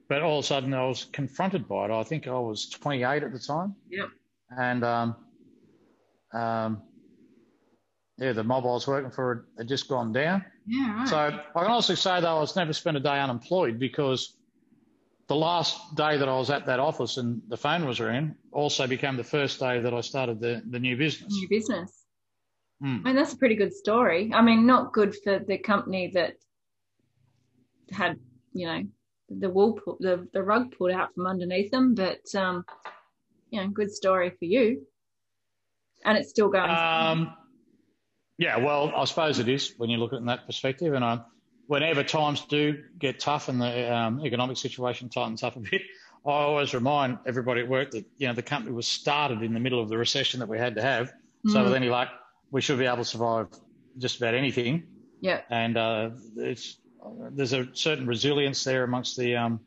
[0.08, 1.92] But all of a sudden, I was confronted by it.
[1.92, 3.76] I think I was 28 at the time.
[3.88, 4.06] Yeah.
[4.50, 5.16] And um,
[6.34, 6.82] um,
[8.18, 10.44] yeah, the mob I was working for had just gone down.
[10.66, 10.96] Yeah.
[10.98, 11.08] Right.
[11.08, 14.36] So I can honestly say though, I was never spent a day unemployed because
[15.28, 18.86] the last day that I was at that office and the phone was ringing also
[18.86, 21.32] became the first day that I started the, the new business.
[21.32, 21.99] New business.
[22.82, 23.00] Mm.
[23.00, 24.30] I mean, that's a pretty good story.
[24.34, 26.34] I mean, not good for the company that
[27.90, 28.18] had,
[28.52, 28.82] you know,
[29.28, 32.64] the wool, pull, the, the rug pulled out from underneath them, but, um,
[33.50, 34.86] you know, good story for you.
[36.04, 36.70] And it's still going.
[36.70, 37.34] Um,
[38.38, 40.94] yeah, well, I suppose it is when you look at it in that perspective.
[40.94, 41.20] And I,
[41.66, 45.82] whenever times do get tough and the um, economic situation tightens up a bit,
[46.26, 49.60] I always remind everybody at work that you know the company was started in the
[49.60, 51.12] middle of the recession that we had to have.
[51.46, 51.52] Mm.
[51.52, 52.08] So with any luck,
[52.50, 53.48] we should be able to survive
[53.98, 54.84] just about anything.
[55.20, 55.42] Yeah.
[55.50, 56.78] And uh, it's
[57.32, 59.60] there's a certain resilience there amongst the um,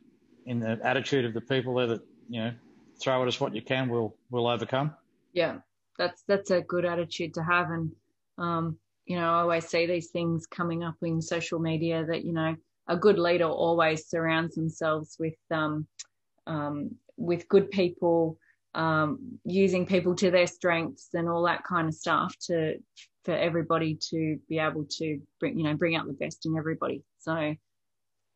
[0.46, 2.52] in the attitude of the people there that you know
[3.00, 4.94] throw at us what you can, we'll we'll overcome.
[5.34, 5.58] Yeah,
[5.98, 7.92] that's that's a good attitude to have, and
[8.38, 12.34] um, you know, I always see these things coming up in social media that, you
[12.34, 12.56] know,
[12.88, 15.88] a good leader always surrounds themselves with um,
[16.48, 18.38] um, with good people,
[18.76, 22.76] um, using people to their strengths and all that kind of stuff to
[23.24, 27.04] for everybody to be able to bring you know bring out the best in everybody.
[27.20, 27.58] So you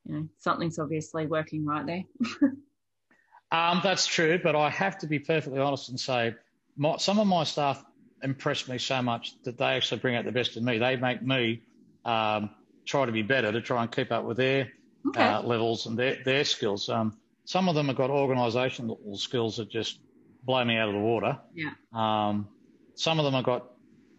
[0.05, 2.03] know something's obviously working right there.
[3.51, 6.35] um, that's true, but I have to be perfectly honest and say
[6.77, 7.83] my, some of my staff
[8.23, 10.77] impress me so much that they actually bring out the best in me.
[10.77, 11.61] They make me
[12.05, 12.51] um,
[12.85, 14.71] try to be better to try and keep up with their
[15.07, 15.23] okay.
[15.23, 16.89] uh, levels and their, their skills.
[16.89, 19.99] Um, some of them have got organisational skills that just
[20.47, 21.37] blow me out of the water.
[21.53, 21.71] Yeah.
[21.93, 22.47] Um,
[22.95, 23.69] some of them have got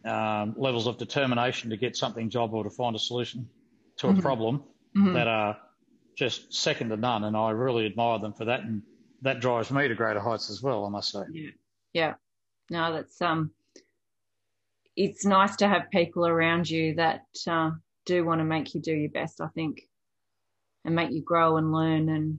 [0.04, 3.48] um, levels of determination to get something job or to find a solution
[3.96, 4.18] to mm-hmm.
[4.18, 4.62] a problem
[4.96, 5.14] mm-hmm.
[5.14, 5.56] that are
[6.16, 7.24] just second to none.
[7.24, 8.60] And I really admire them for that.
[8.60, 8.82] And
[9.22, 11.20] that drives me to greater heights as well, I must say.
[11.32, 11.50] Yeah.
[11.94, 12.14] Yeah.
[12.70, 13.50] No, that's, um,
[14.94, 17.70] it's nice to have people around you that uh,
[18.04, 19.80] do want to make you do your best, I think,
[20.84, 22.38] and make you grow and learn and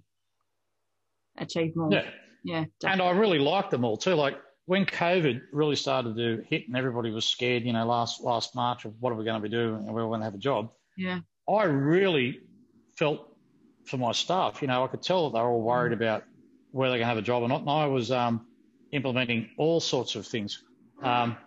[1.37, 1.91] achieve more.
[1.91, 2.05] Yeah.
[2.43, 2.65] Yeah.
[2.79, 3.07] Definitely.
[3.07, 4.15] And I really liked them all too.
[4.15, 8.55] Like when COVID really started to hit and everybody was scared, you know, last last
[8.55, 10.39] March of what are we going to be doing and we're going to have a
[10.39, 10.71] job.
[10.97, 11.19] Yeah.
[11.49, 12.41] I really
[12.97, 13.35] felt
[13.85, 16.01] for my staff, you know, I could tell that they were all worried mm.
[16.01, 16.23] about
[16.71, 17.61] whether they're going to have a job or not.
[17.61, 18.45] And I was um,
[18.91, 20.63] implementing all sorts of things.
[21.01, 21.37] Um,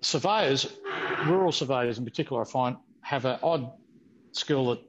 [0.00, 0.76] surveyors,
[1.26, 3.72] rural surveyors in particular, I find have an odd
[4.32, 4.80] skill that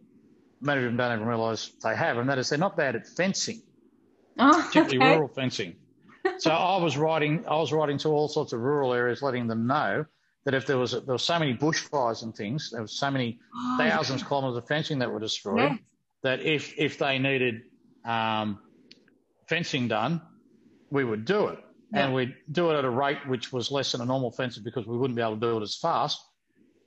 [0.62, 3.08] many of them don't even realise they have, and that is they're not bad at
[3.08, 3.62] fencing,
[4.40, 5.16] oh, particularly okay.
[5.16, 5.76] rural fencing.
[6.38, 9.68] so I was writing, I was writing to all sorts of rural areas, letting them
[9.68, 10.06] know
[10.46, 13.40] that if there was there were so many bushfires and things, there was so many
[13.56, 15.80] oh, thousands of kilometres of fencing that were destroyed, yes.
[16.24, 17.64] that if if they needed
[18.06, 18.60] um,
[19.48, 20.22] fencing done,
[20.92, 21.60] we would do it
[21.96, 24.86] and we'd do it at a rate which was less than a normal fence because
[24.86, 26.20] we wouldn't be able to do it as fast.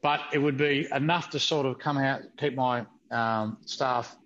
[0.02, 4.16] But it would be enough to sort of come out, keep my um, staff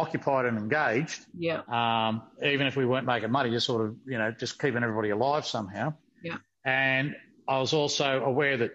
[0.00, 1.26] occupied and engaged.
[1.36, 1.60] Yeah.
[1.68, 5.10] Um, even if we weren't making money, just sort of, you know, just keeping everybody
[5.10, 5.94] alive somehow.
[6.22, 6.36] Yeah.
[6.64, 7.14] And
[7.48, 8.72] I was also aware that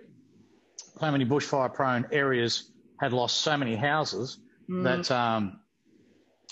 [0.99, 4.83] so many bushfire prone areas had lost so many houses mm.
[4.83, 5.59] that um,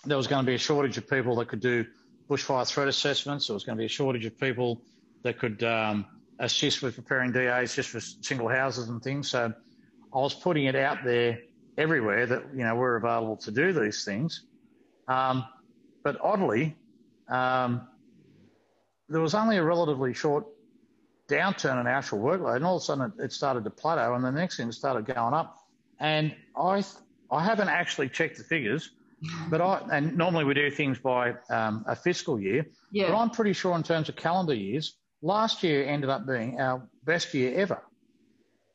[0.05, 1.85] there was going to be a shortage of people that could do
[2.29, 3.47] bushfire threat assessments.
[3.47, 4.81] There was going to be a shortage of people
[5.23, 6.05] that could um,
[6.39, 9.29] assist with preparing DAs just for single houses and things.
[9.29, 9.53] So
[10.13, 11.39] I was putting it out there
[11.77, 14.45] everywhere that you know we're available to do these things.
[15.07, 15.45] Um,
[16.03, 16.75] but oddly,
[17.29, 17.87] um,
[19.09, 20.45] there was only a relatively short
[21.29, 24.23] downturn in actual workload, and all of a sudden it, it started to plateau, and
[24.23, 25.57] the next thing started going up.
[25.99, 26.83] And I
[27.31, 28.91] I haven't actually checked the figures,
[29.49, 32.65] but I and normally we do things by um, a fiscal year.
[32.91, 33.09] Yeah.
[33.09, 36.87] But I'm pretty sure in terms of calendar years, last year ended up being our
[37.03, 37.81] best year ever.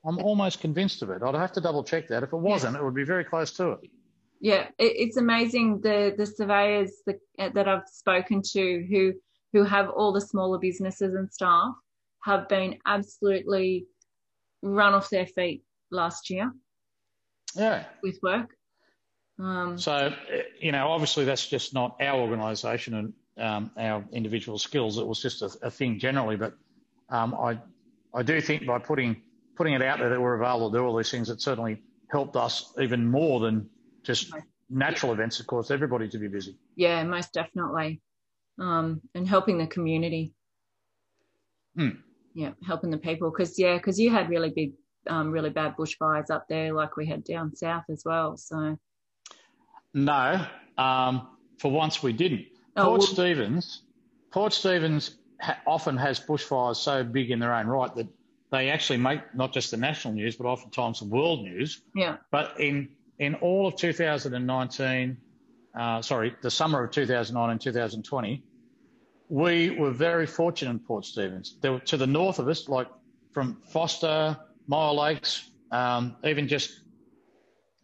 [0.04, 1.22] I'm almost convinced of it.
[1.22, 2.22] I'd have to double check that.
[2.22, 3.90] If it wasn't, it would be very close to it.
[4.40, 7.18] Yeah, it's amazing the the surveyors that
[7.54, 9.12] that I've spoken to who
[9.52, 11.74] who have all the smaller businesses and staff
[12.24, 13.86] have been absolutely
[14.62, 16.52] run off their feet last year.
[17.54, 17.84] Yeah.
[18.02, 18.50] With work.
[19.38, 20.12] Um, so,
[20.60, 24.98] you know, obviously that's just not our organisation and um, our individual skills.
[24.98, 26.54] It was just a, a thing generally, but
[27.08, 27.58] um, I,
[28.14, 29.22] I do think by putting
[29.56, 32.36] putting it out there that we're available to do all these things, it certainly helped
[32.36, 33.68] us even more than
[34.02, 34.32] just
[34.70, 35.40] natural events.
[35.40, 36.58] Of course, everybody to be busy.
[36.76, 38.00] Yeah, most definitely,
[38.58, 40.32] um, and helping the community.
[41.76, 42.00] Hmm.
[42.34, 44.72] Yeah, helping the people because yeah, because you had really big,
[45.08, 48.36] um, really bad bushfires up there, like we had down south as well.
[48.36, 48.78] So
[49.94, 50.46] no,
[50.76, 51.28] um,
[51.58, 52.46] for once we didn't.
[52.76, 53.82] Oh, Port well, Stephens,
[54.30, 58.06] Port Stephens ha- often has bushfires so big in their own right that
[58.50, 61.82] they actually make not just the national news, but oftentimes the world news.
[61.94, 62.16] Yeah.
[62.30, 65.16] But in in all of 2019,
[65.78, 68.42] uh, sorry, the summer of 2019, 2020,
[69.28, 71.56] we were very fortunate in Port Stephens.
[71.60, 72.88] There were, to the north of us, like
[73.32, 74.36] from Forster,
[74.70, 76.80] Myall Lakes, um, even just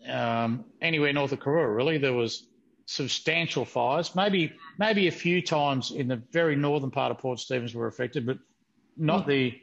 [0.09, 1.99] um, anywhere north of Karuah, really.
[1.99, 2.47] There was
[2.87, 4.15] substantial fires.
[4.15, 8.27] Maybe maybe a few times in the very northern part of Port Stephens were affected,
[8.27, 8.39] but
[8.97, 9.29] not mm.
[9.29, 9.61] the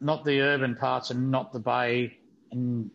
[0.00, 2.18] not the urban parts and not the bay
[2.50, 2.90] and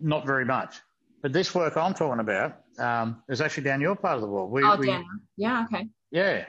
[0.00, 0.76] not very much.
[1.24, 4.50] But this work I'm talking about um, is actually down your part of the world.
[4.50, 5.06] We, oh, we, down.
[5.38, 5.88] Yeah, okay.
[6.10, 6.44] Yeah,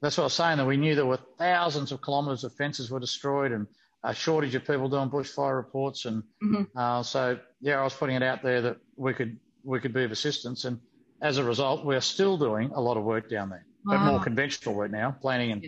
[0.00, 0.58] that's what I was saying.
[0.58, 3.66] That we knew there were thousands of kilometres of fences were destroyed and
[4.04, 6.62] a shortage of people doing bushfire reports, and mm-hmm.
[6.78, 10.04] uh, so yeah, I was putting it out there that we could we could be
[10.04, 10.78] of assistance, and
[11.20, 13.96] as a result, we're still doing a lot of work down there, wow.
[13.96, 15.66] but more conventional work now, planning and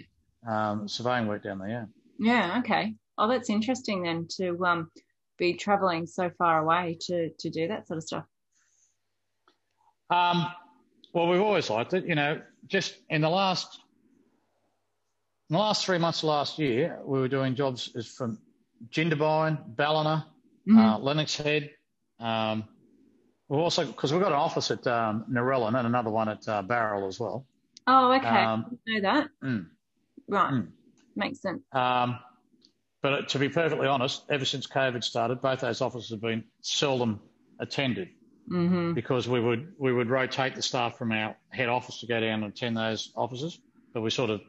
[0.48, 1.68] um, surveying work down there.
[1.68, 1.84] Yeah.
[2.20, 2.58] Yeah.
[2.60, 2.94] Okay.
[3.18, 4.92] Oh, that's interesting then to um,
[5.38, 8.24] be travelling so far away to to do that sort of stuff.
[10.10, 10.46] Um,
[11.14, 12.04] Well, we've always liked it.
[12.06, 13.78] You know, just in the last
[15.48, 18.38] in the last three months of last year, we were doing jobs from
[18.90, 20.26] Jindabyne, Ballina,
[20.68, 20.78] mm-hmm.
[20.78, 21.70] uh, Lennox Head.
[22.18, 22.64] Um,
[23.48, 26.62] we've also because we've got an office at um, Narellan and another one at uh,
[26.62, 27.46] Bowral as well.
[27.86, 28.26] Oh, okay.
[28.26, 29.28] Um, know that.
[29.42, 29.66] Mm,
[30.28, 30.52] right.
[30.52, 30.68] Mm.
[31.14, 31.62] Makes sense.
[31.72, 32.18] Um,
[33.02, 37.20] but to be perfectly honest, ever since COVID started, both those offices have been seldom
[37.60, 38.08] attended
[38.50, 38.92] mm-hmm.
[38.92, 42.42] because we would we would rotate the staff from our head office to go down
[42.42, 43.58] and attend those offices,
[43.92, 44.40] but we sort of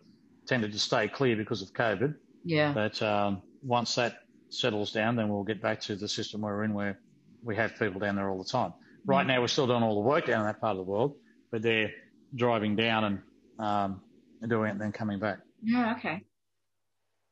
[0.47, 2.15] tended to stay clear because of COVID.
[2.43, 2.73] Yeah.
[2.73, 4.19] But um, once that
[4.49, 6.99] settles down, then we'll get back to the system we're in where
[7.43, 8.73] we have people down there all the time.
[9.05, 9.29] Right mm-hmm.
[9.29, 11.15] now, we're still doing all the work down in that part of the world,
[11.51, 11.91] but they're
[12.35, 13.21] driving down and,
[13.59, 14.01] um,
[14.47, 15.39] doing it and then coming back.
[15.63, 15.95] Yeah.
[15.97, 16.23] Okay.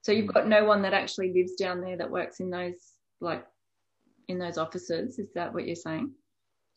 [0.01, 3.45] So you've got no one that actually lives down there that works in those like
[4.27, 5.19] in those offices.
[5.19, 6.11] Is that what you're saying?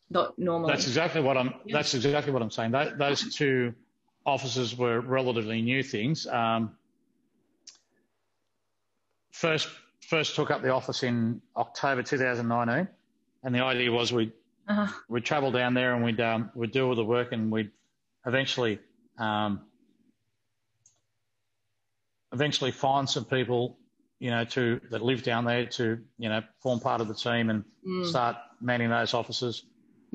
[0.09, 0.71] Not normally.
[0.71, 1.53] That's exactly what I'm.
[1.65, 1.77] Yeah.
[1.77, 2.71] That's exactly what I'm saying.
[2.71, 3.73] That, those two
[4.25, 6.25] offices were relatively new things.
[6.27, 6.71] Um,
[9.31, 9.67] first,
[10.01, 12.87] first took up the office in October 2019,
[13.43, 14.31] and the idea was we
[14.67, 14.87] uh-huh.
[15.09, 17.71] we'd travel down there and we'd um, we'd do all the work and we'd
[18.25, 18.79] eventually
[19.17, 19.61] um,
[22.31, 23.77] eventually find some people,
[24.19, 27.49] you know, to that live down there to, you know, form part of the team
[27.49, 28.05] and mm.
[28.05, 29.63] start manning those offices,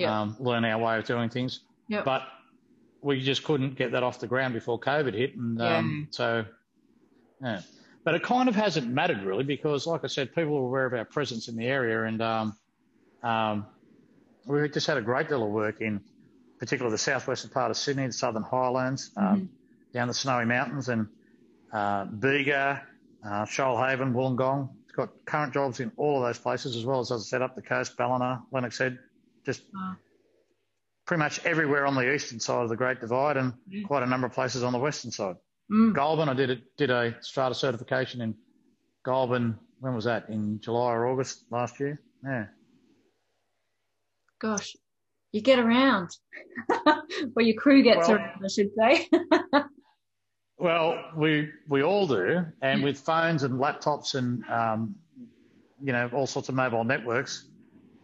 [0.00, 1.60] um, learn our way of doing things.
[1.88, 2.04] Yep.
[2.04, 2.22] But
[3.02, 6.06] we just couldn't get that off the ground before COVID hit, and um, yeah.
[6.10, 6.44] so
[7.42, 7.60] yeah.
[8.04, 10.94] But it kind of hasn't mattered really because, like I said, people are aware of
[10.94, 12.56] our presence in the area, and um,
[13.22, 13.66] um,
[14.46, 16.00] we just had a great deal of work in,
[16.58, 19.44] particularly the southwestern part of Sydney, the southern highlands, um, mm-hmm.
[19.92, 21.08] down the Snowy Mountains, and
[21.72, 22.82] uh, Bega,
[23.24, 24.68] uh, Shoalhaven, Wollongong.
[24.84, 27.42] It's got current jobs in all of those places, as well as, as I said,
[27.42, 28.98] up the coast, Ballina, Lennox Head,
[29.44, 29.96] just wow.
[31.06, 33.86] pretty much everywhere on the eastern side of the Great Divide, and yeah.
[33.86, 35.36] quite a number of places on the western side.
[35.70, 35.94] Mm.
[35.94, 38.34] Goulburn, I did a, did a strata certification in
[39.04, 39.58] Goulburn.
[39.80, 40.28] When was that?
[40.28, 42.00] In July or August last year?
[42.24, 42.46] Yeah.
[44.40, 44.76] Gosh,
[45.32, 46.10] you get around.
[46.86, 49.08] well, your crew gets well, around, I should say.
[50.62, 54.94] Well, we we all do, and with phones and laptops and um,
[55.82, 57.48] you know all sorts of mobile networks,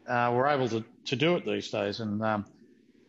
[0.08, 2.00] uh, we're able to, to do it these days.
[2.00, 2.46] And um,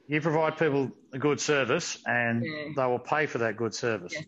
[0.07, 2.73] you provide people a good service, and yeah.
[2.75, 4.13] they will pay for that good service.
[4.13, 4.21] Yeah.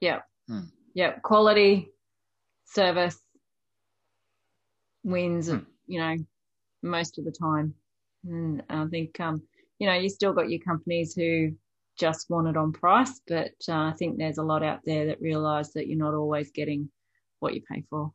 [0.00, 0.20] Yeah.
[0.48, 0.64] Hmm.
[0.94, 1.12] yeah.
[1.22, 1.88] Quality
[2.66, 3.18] service
[5.04, 5.48] wins.
[5.48, 5.58] Hmm.
[5.86, 6.16] You know,
[6.82, 7.74] most of the time,
[8.24, 9.42] and I think um,
[9.78, 11.52] you know you still got your companies who
[11.98, 15.20] just want it on price, but uh, I think there's a lot out there that
[15.20, 16.90] realise that you're not always getting
[17.40, 18.12] what you pay for.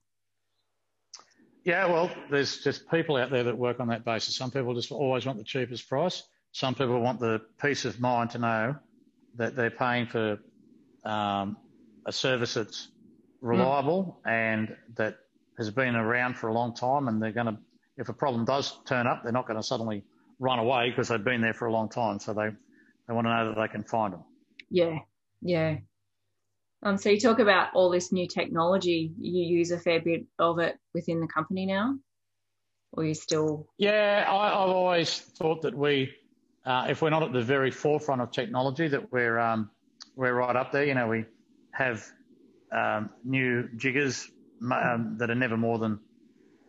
[1.64, 4.36] Yeah, well, there's just people out there that work on that basis.
[4.36, 6.24] Some people just always want the cheapest price.
[6.52, 8.76] Some people want the peace of mind to know
[9.36, 10.40] that they're paying for
[11.06, 11.58] um,
[12.06, 12.90] a service that's
[13.42, 14.32] reliable mm.
[14.32, 15.18] and that
[15.58, 17.08] has been around for a long time.
[17.08, 17.58] And they're going to,
[17.98, 20.04] if a problem does turn up, they're not going to suddenly
[20.40, 22.20] run away because they've been there for a long time.
[22.20, 22.50] So they
[23.08, 24.24] they want to know that they can find them.
[24.70, 25.00] Yeah,
[25.42, 25.78] yeah.
[26.84, 29.14] Um, so you talk about all this new technology.
[29.20, 31.98] You use a fair bit of it within the company now,
[32.92, 33.68] or you still?
[33.78, 36.14] Yeah, I, have always thought that we,
[36.66, 39.70] uh, if we're not at the very forefront of technology, that we're um,
[40.16, 40.84] we're right up there.
[40.84, 41.26] You know, we
[41.72, 42.06] have
[42.74, 44.30] um, new jiggers
[44.62, 46.00] um, that are never more than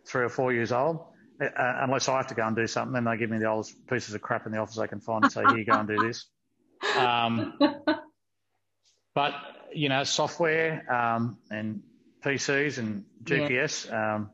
[0.07, 0.99] three or four years old.
[1.41, 3.85] Uh, unless I have to go and do something, then they give me the oldest
[3.87, 5.97] pieces of crap in the office I can find and say, here, go and do
[6.07, 6.25] this.
[6.95, 7.57] Um,
[9.15, 9.33] but,
[9.75, 11.81] you know, software um, and
[12.23, 14.15] PCs and GPS, yeah.
[14.15, 14.31] um,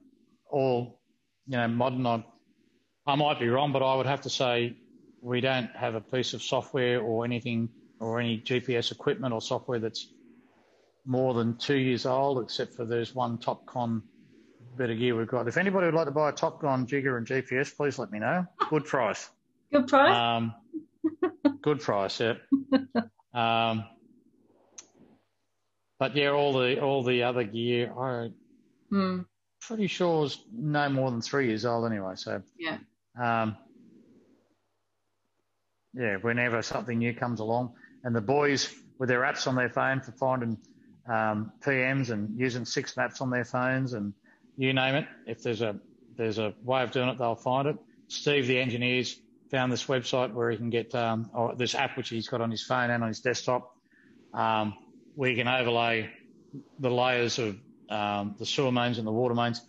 [0.49, 1.01] all,
[1.47, 2.05] you know, modern.
[2.05, 2.23] I,
[3.05, 4.77] I might be wrong, but I would have to say
[5.21, 7.69] we don't have a piece of software or anything
[7.99, 10.07] or any GPS equipment or software that's
[11.05, 14.03] more than two years old, except for there's one TopCon
[14.77, 15.47] bit of gear we've got.
[15.47, 18.45] If anybody would like to buy a TopCon jigger and GPS, please let me know.
[18.69, 19.29] Good price.
[19.71, 20.15] Good price.
[20.15, 20.53] Um,
[21.61, 22.19] good price.
[22.19, 22.33] Yeah.
[23.33, 23.85] Um,
[26.01, 28.31] but yeah, all the all the other gear, I
[28.91, 29.23] mm.
[29.61, 32.13] pretty sure is no more than three years old anyway.
[32.15, 32.79] So yeah.
[33.21, 33.55] Um,
[35.93, 40.01] yeah, whenever something new comes along, and the boys with their apps on their phone
[40.01, 40.57] for finding
[41.07, 44.11] um, PMs and using six maps on their phones and
[44.57, 45.05] you name it.
[45.27, 45.79] If there's a
[46.17, 47.77] there's a way of doing it, they'll find it.
[48.07, 49.19] Steve, the engineers,
[49.51, 52.49] found this website where he can get um, or this app which he's got on
[52.49, 53.75] his phone and on his desktop,
[54.33, 54.73] um,
[55.15, 56.09] where you can overlay
[56.79, 57.57] the layers of
[57.89, 59.61] um, the sewer mains and the water mains.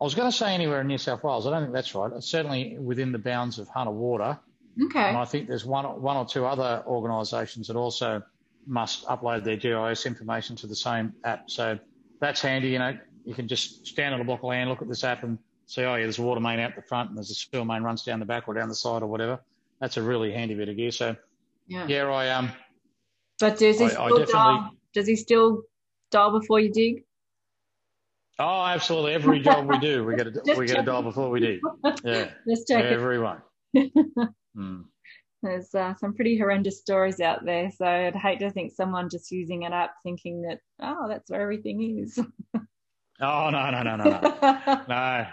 [0.00, 1.46] I was going to say anywhere in New South Wales.
[1.46, 2.12] I don't think that's right.
[2.14, 4.38] It's certainly within the bounds of Hunter Water.
[4.80, 5.00] Okay.
[5.08, 8.22] And I think there's one, one or two other organisations that also
[8.66, 11.50] must upload their GIS information to the same app.
[11.50, 11.78] So
[12.20, 12.68] that's handy.
[12.68, 15.24] You know, you can just stand on a block of land, look at this app,
[15.24, 17.64] and see, oh yeah, there's a water main out the front, and there's a sewer
[17.64, 19.40] main runs down the back or down the side or whatever.
[19.80, 20.92] That's a really handy bit of gear.
[20.92, 21.16] So
[21.66, 21.86] Yeah.
[21.88, 22.52] yeah, I um,
[23.40, 24.70] But does he I- I still definitely- dial?
[24.94, 25.62] Does he still
[26.10, 27.04] dial before you dig?
[28.40, 29.14] oh, absolutely.
[29.14, 31.60] Every job we do, we get a we get a dial before we do.
[32.04, 33.42] Yeah, Let's check everyone.
[34.56, 34.86] Mm.
[35.40, 39.30] There's uh, some pretty horrendous stories out there, so I'd hate to think someone just
[39.30, 42.18] using an app thinking that oh, that's where everything is.
[43.20, 45.26] Oh no no no no no no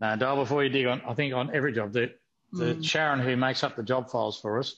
[0.00, 1.00] no dial before you dig on.
[1.06, 2.12] I think on every job the
[2.52, 2.84] the Mm.
[2.84, 4.74] Sharon who makes up the job files for us,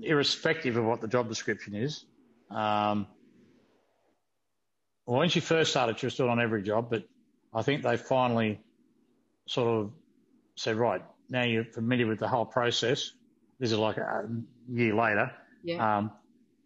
[0.00, 2.04] irrespective of what the job description is.
[2.50, 3.06] Um,
[5.06, 7.04] well, when she first started, she was still on every job, but
[7.54, 8.60] I think they finally
[9.46, 9.92] sort of
[10.56, 13.12] said, right, now you're familiar with the whole process.
[13.58, 14.28] This is like a
[14.70, 15.30] year later.
[15.62, 15.98] yeah.
[15.98, 16.12] Um,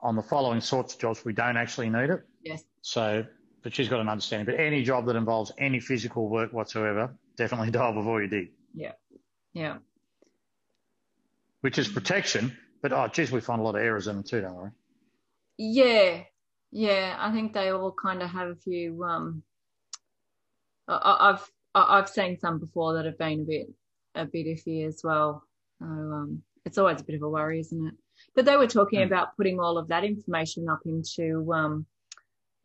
[0.02, 2.20] on the following sorts of jobs, we don't actually need it.
[2.42, 2.64] yes.
[2.80, 3.26] So,
[3.62, 4.46] but she's got an understanding.
[4.46, 8.92] But any job that involves any physical work whatsoever, definitely dial before you dig, Yeah.
[9.52, 9.76] Yeah.
[11.60, 12.56] Which is protection.
[12.82, 14.70] But oh, geez, we find a lot of errors in them too, don't worry.
[15.58, 16.22] Yeah.
[16.72, 17.16] Yeah.
[17.18, 19.02] I think they all kind of have a few.
[19.04, 19.42] Um,
[20.88, 23.66] I- I've I- I've seen some before that have been a bit
[24.16, 25.44] a bit iffy as well.
[25.78, 27.94] So um, it's always a bit of a worry, isn't it?
[28.34, 29.06] But they were talking Hmm.
[29.06, 31.86] about putting all of that information up into um,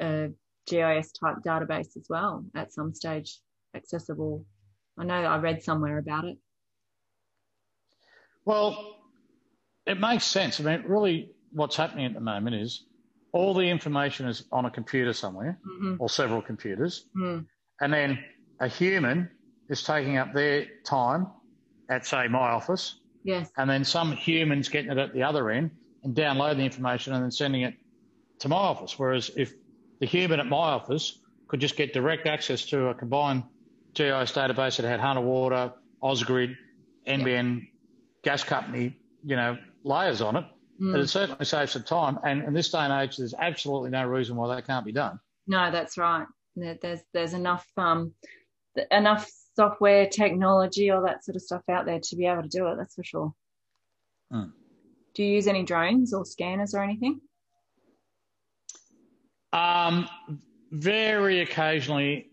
[0.01, 0.31] a
[0.65, 3.39] GIS type database as well at some stage,
[3.75, 4.43] accessible.
[4.97, 6.37] I know I read somewhere about it.
[8.45, 8.94] Well,
[9.85, 10.59] it makes sense.
[10.59, 12.85] I mean, really, what's happening at the moment is
[13.31, 17.45] all the information is on a computer somewhere hmm or several computers, Mm.
[17.81, 18.19] and then
[18.59, 19.29] a human
[19.69, 21.27] is taking up their time
[21.89, 23.51] at, say, my office, Yes.
[23.57, 25.71] and then some humans getting it at the other end
[26.03, 27.73] and downloading the information and then sending it
[28.39, 28.97] to my office.
[28.97, 29.53] Whereas if
[29.99, 33.43] the human at my office could just get direct access to a combined
[33.93, 35.73] GIS database that had Hunter Water,
[36.03, 36.55] Ausgrid,
[37.07, 37.67] NBN,
[38.23, 40.45] gas company, you know, layers on it,
[40.81, 40.97] Mm.
[40.97, 42.19] it certainly saves some time.
[42.25, 45.19] And in this day and age, there's absolutely no reason why that can't be done.
[45.47, 46.27] No, that's right.
[46.57, 48.13] There's there's enough um
[48.91, 52.67] enough software, technology, all that sort of stuff out there to be able to do
[52.67, 52.75] it.
[52.77, 53.33] That's for sure.
[54.33, 54.51] Mm.
[55.13, 57.21] Do you use any drones or scanners or anything?
[59.53, 60.09] Um,
[60.71, 62.31] very occasionally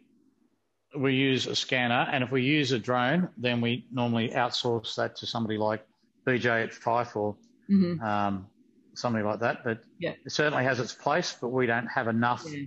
[0.96, 5.14] we use a scanner, and if we use a drone, then we normally outsource that
[5.16, 5.86] to somebody like
[6.26, 7.36] BJ at Fife or
[7.68, 8.46] hmm um,
[8.94, 9.64] somebody like that.
[9.64, 10.14] But Yeah.
[10.24, 12.44] it certainly has its place, but we don't have enough.
[12.46, 12.66] Yeah.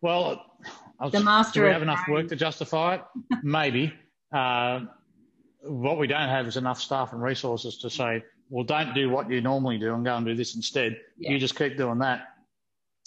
[0.00, 0.44] Well,
[1.00, 3.02] was, The master do we have enough work to justify it?
[3.42, 3.92] Maybe.
[4.32, 4.80] Uh,
[5.62, 9.28] what we don't have is enough staff and resources to say, well, don't do what
[9.30, 10.96] you normally do and go and do this instead.
[11.18, 11.32] Yeah.
[11.32, 12.28] You just keep doing that,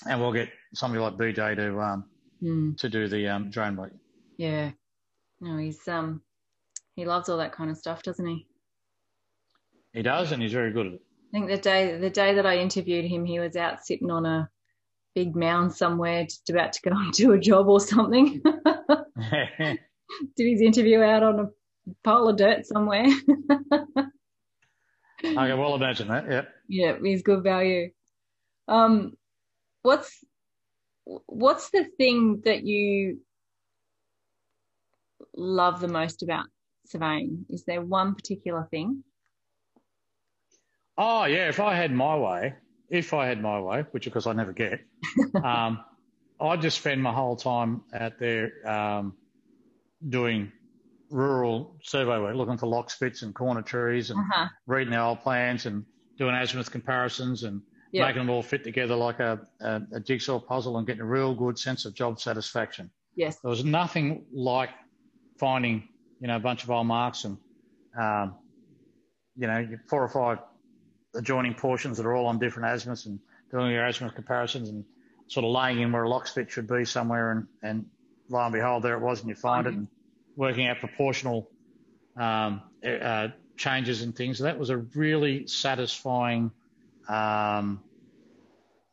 [0.08, 2.06] and we'll get somebody like BJ to um,
[2.43, 3.93] Mm, to do the um, drone work.
[4.38, 4.72] yeah.
[5.39, 6.22] No, he's um
[6.95, 8.47] he loves all that kind of stuff, doesn't he?
[9.93, 11.01] He does, and he's very good at it.
[11.33, 14.25] I think the day the day that I interviewed him, he was out sitting on
[14.25, 14.49] a
[15.15, 18.41] big mound somewhere, just about to go and do a job or something.
[19.65, 19.77] Did
[20.37, 21.47] his interview out on a
[22.03, 23.05] pile of dirt somewhere.
[25.23, 26.25] I can well imagine that.
[26.29, 26.45] Yeah.
[26.67, 27.91] yeah, he's good value.
[28.67, 29.13] Um,
[29.83, 30.23] what's
[31.05, 33.19] what's the thing that you
[35.35, 36.45] love the most about
[36.87, 37.45] surveying?
[37.49, 39.03] Is there one particular thing?
[40.97, 42.55] Oh yeah, if I had my way,
[42.89, 44.81] if I had my way, which of course I never get,
[45.43, 45.83] um,
[46.39, 49.17] I'd just spend my whole time out there um,
[50.07, 50.51] doing
[51.09, 54.47] rural survey work, looking for lock spits and corner trees and Uh-huh.
[54.67, 55.85] reading the old plans and
[56.17, 57.61] doing azimuth comparisons and
[57.91, 58.05] Yeah.
[58.07, 61.35] making them all fit together like a, a, a jigsaw puzzle and getting a real
[61.35, 62.91] good sense of job satisfaction.
[63.15, 63.39] Yes.
[63.41, 64.69] There was nothing like
[65.39, 65.89] finding,
[66.19, 67.37] you know, a bunch of old marks and,
[67.99, 68.37] um,
[69.35, 70.39] you know, four or five
[71.16, 73.20] adjoining portions that are all on different azimuths and
[73.51, 74.86] doing your azimuth comparisons and
[75.28, 77.86] sort of laying in where a lock spit should be somewhere and, and
[78.30, 79.88] lo and behold, there it was and you find it and
[80.36, 81.49] working out proportional
[82.18, 84.38] um, uh, changes and things.
[84.38, 86.51] So That was a really satisfying
[87.07, 87.82] um,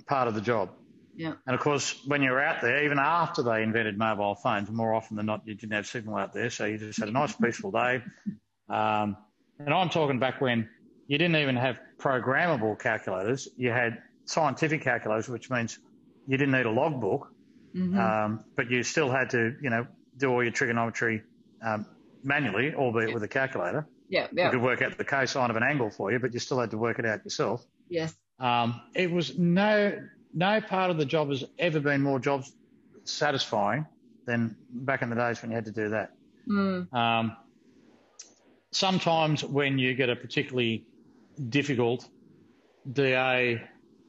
[0.07, 0.71] part of the job.
[1.17, 1.33] Yeah.
[1.47, 5.17] And of course, when you're out there, even after they invented mobile phones, more often
[5.17, 6.51] than not, you didn't have signal out there.
[6.51, 8.03] So you just had a nice, peaceful day.
[8.69, 9.17] Um,
[9.59, 10.69] and I'm talking back when
[11.09, 13.49] you didn't even have programmable calculators.
[13.57, 15.79] You had scientific calculators, which means
[16.27, 17.33] you didn't need a logbook,
[17.75, 17.99] Mhm.
[17.99, 19.87] um, but you still had to, you know,
[20.17, 21.23] do all your trigonometry
[21.63, 21.87] um,
[22.23, 23.87] manually, albeit with a calculator.
[24.09, 24.47] Yeah, yeah.
[24.47, 26.71] You could work out the cosine of an angle for you, but you still had
[26.71, 27.65] to work it out yourself.
[27.89, 28.15] Yes.
[28.39, 29.99] Um, it was no
[30.33, 32.45] no part of the job has ever been more job
[33.05, 33.87] satisfying
[34.27, 36.13] than back in the days when you had to do that.
[36.47, 36.93] Mm.
[36.93, 37.37] Um,
[38.71, 40.87] sometimes when you get a particularly
[41.39, 42.09] difficult
[42.91, 43.61] DA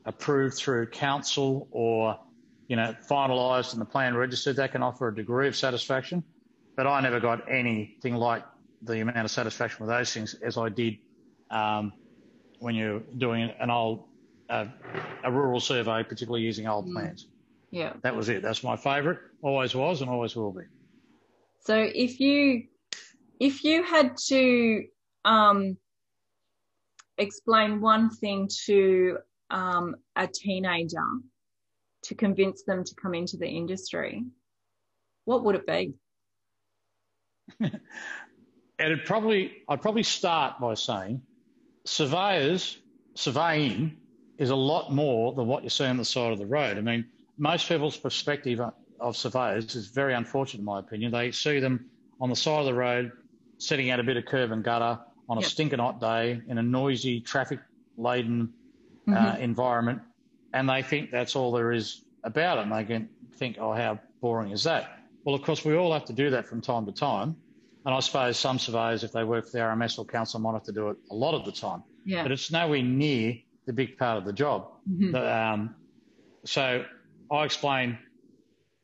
[0.06, 2.18] approved through council or
[2.68, 6.24] you know finalised and the plan registered, that can offer a degree of satisfaction.
[6.78, 8.44] But I never got anything like
[8.82, 10.98] the amount of satisfaction with those things as I did
[11.52, 11.94] um,
[12.60, 14.06] when you're doing an old
[14.50, 14.66] uh,
[15.24, 16.94] a rural survey, particularly using old Mm.
[16.94, 17.28] plans.
[17.72, 17.94] Yeah.
[18.04, 18.42] That was it.
[18.42, 19.20] That's my favourite.
[19.42, 20.64] Always was and always will be.
[21.62, 22.64] So if you
[23.40, 24.86] if you had to
[25.26, 25.78] um,
[27.20, 29.18] explain one thing to
[29.52, 31.06] um, a teenager
[32.04, 34.24] to convince them to come into the industry,
[35.26, 35.94] what would it be?
[38.80, 41.22] It'd probably I'd probably start by saying
[41.86, 42.78] surveyors
[43.16, 43.98] surveying
[44.38, 46.78] is a lot more than what you see on the side of the road.
[46.78, 47.06] I mean,
[47.38, 48.62] most people's perspective
[49.00, 51.12] of surveyors is very unfortunate in my opinion.
[51.12, 51.90] They see them
[52.22, 53.12] on the side of the road
[53.58, 55.00] setting out a bit of curb and gutter
[55.30, 55.50] on a Yep.
[55.50, 57.60] stinking hot day in a noisy, traffic
[57.98, 58.54] laden
[59.08, 59.40] uh, Mhm.
[59.40, 60.02] environment,
[60.54, 62.62] and they think that's all there is about it.
[62.62, 65.00] And they can think, oh, how boring is that?
[65.24, 67.36] Well, of course, we all have to do that from time to time.
[67.86, 70.64] And I suppose some surveyors, if they work for the RMS or council, might have
[70.64, 71.84] to do it a lot of the time.
[72.06, 72.22] Yeah.
[72.24, 74.68] But it's nowhere near the big part of the job.
[74.88, 75.12] Mhm.
[75.14, 75.76] The, um,
[76.46, 76.86] so
[77.32, 77.98] I explain,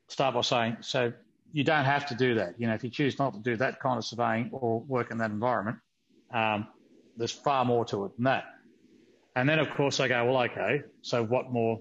[0.07, 1.11] start by saying, so
[1.51, 2.59] you don't have to do that.
[2.59, 5.17] You know, if you choose not to do that kind of surveying or work in
[5.19, 5.77] that environment,
[6.36, 6.67] um,
[7.15, 8.43] there's far more to it than that.
[9.36, 11.79] And then, of course, I go, well, okay, so what more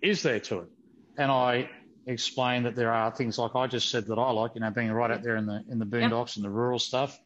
[0.00, 0.68] is there to it?
[1.16, 1.70] And I
[2.06, 4.90] explain that there are things like I just said that I like, you know, being
[4.92, 7.18] right out there in the in the boondocks and the rural stuff,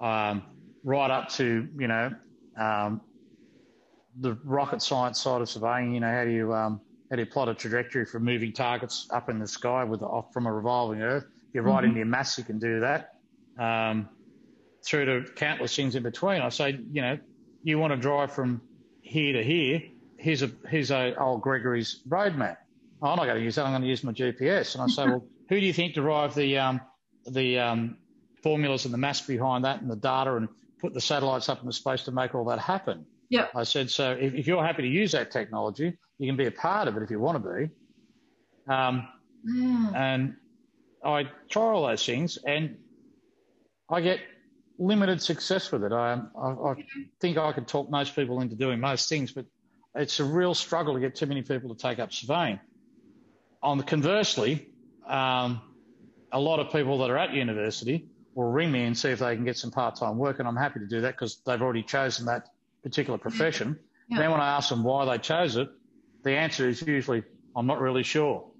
[0.00, 0.42] um,
[0.82, 2.10] right up to you know
[2.58, 3.02] um,
[4.18, 5.94] the rocket science side of surveying.
[5.94, 6.80] You know, how do you um,
[7.10, 10.32] how do you plot a trajectory for moving targets up in the sky with off
[10.32, 11.24] from a revolving Earth?
[11.52, 11.88] You're right Mhm.
[11.88, 13.08] into your maths, you can do that.
[13.58, 14.08] Um,
[14.88, 16.40] through to countless things in between.
[16.40, 17.18] I say, you know,
[17.62, 18.62] you want to drive from
[19.02, 19.82] here to here.
[20.16, 22.58] Here's a here's a old Gregory's road map.
[23.02, 23.66] Oh, I'm not going to use that.
[23.66, 24.74] I'm going to use my GPS.
[24.74, 26.80] And I say, well, who do you think derived the um,
[27.26, 27.98] the um,
[28.42, 30.48] formulas and the maths behind that and the data and
[30.80, 33.06] put the satellites up into space to make all that happen?
[33.30, 33.48] Yeah.
[33.54, 36.50] I said, so if, if you're happy to use that technology, you can be a
[36.50, 37.70] part of it if you want to be.
[38.72, 39.06] Um,
[39.44, 39.92] Yeah.
[39.94, 40.36] and
[41.04, 42.78] I try all those things, and
[43.90, 44.20] I get
[44.78, 45.92] limited success with it.
[45.92, 46.74] I, I, I
[47.20, 49.44] think I could talk most people into doing most things, but
[49.94, 52.60] it's a real struggle to get too many people to take up surveying.
[53.62, 54.68] On the conversely,
[55.06, 55.60] um,
[56.30, 59.34] a lot of people that are at university will ring me and see if they
[59.34, 62.26] can get some part-time work, and I'm happy to do that because they've already chosen
[62.26, 62.44] that
[62.84, 63.78] particular profession.
[64.08, 64.18] Yeah.
[64.18, 65.68] Then when I ask them why they chose it,
[66.22, 67.24] the answer is usually,
[67.56, 68.52] I'm not really sure.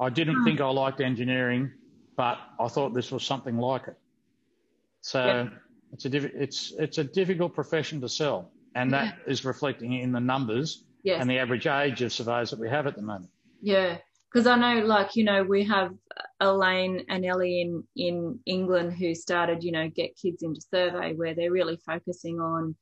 [0.00, 0.44] I didn't Hmm.
[0.44, 1.72] think I liked engineering,
[2.16, 3.96] but I thought this was something like it.
[5.06, 5.48] So Yeah.
[5.92, 10.10] it's a diff- it's it's a difficult profession to sell, and that is reflecting in
[10.10, 11.20] the numbers Yes.
[11.20, 13.30] and the average age of surveyors that we have at the moment.
[13.62, 13.98] Yeah,
[14.28, 15.94] because I know, like you know, we have
[16.40, 21.34] Elaine and Ellie in in England who started, you know, get kids into survey where
[21.36, 22.74] they're really focusing on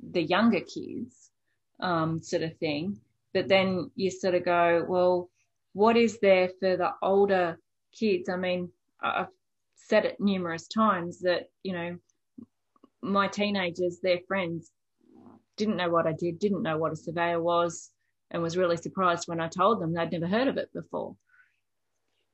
[0.00, 1.30] the younger kids,
[1.78, 2.98] um, sort of thing.
[3.32, 5.30] But then you sort of go, well,
[5.72, 7.60] what is there for the older
[7.92, 8.28] kids?
[8.28, 9.28] I mean, I've
[9.90, 11.96] said it numerous times that you know,
[13.02, 14.70] my teenagers, their friends,
[15.56, 17.90] didn't know what I did, didn't know what a surveyor was
[18.30, 21.16] and was really surprised when I told them they'd never heard of it before.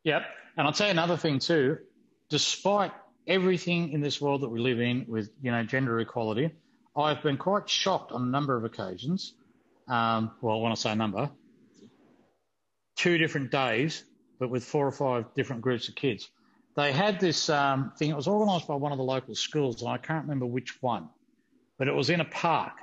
[0.04, 0.22] Yep.
[0.56, 1.78] And I'll tell you another thing too.
[2.28, 2.92] Despite
[3.26, 6.50] everything in this world that we live in with, you know, gender equality,
[6.94, 9.34] I've been quite shocked on a number of occasions.
[9.88, 11.30] Um, well, when I say a number,
[12.96, 14.04] two different days,
[14.38, 16.30] but with four or five different groups of kids.
[16.76, 19.90] They had this um, thing, it was organised by one of the local schools, and
[19.90, 21.08] I can't remember which one,
[21.78, 22.74] but it was in a park.